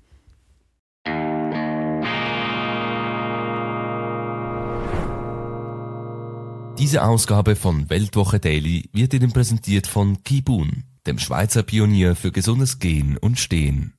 Diese 6.77 7.03
Ausgabe 7.03 7.55
von 7.55 7.89
Weltwoche 7.89 8.39
Daily 8.39 8.89
wird 8.93 9.15
Ihnen 9.15 9.33
präsentiert 9.33 9.87
von 9.87 10.23
Kibun, 10.23 10.83
dem 11.07 11.17
Schweizer 11.17 11.63
Pionier 11.63 12.15
für 12.15 12.31
gesundes 12.31 12.77
Gehen 12.77 13.17
und 13.17 13.39
Stehen. 13.39 13.98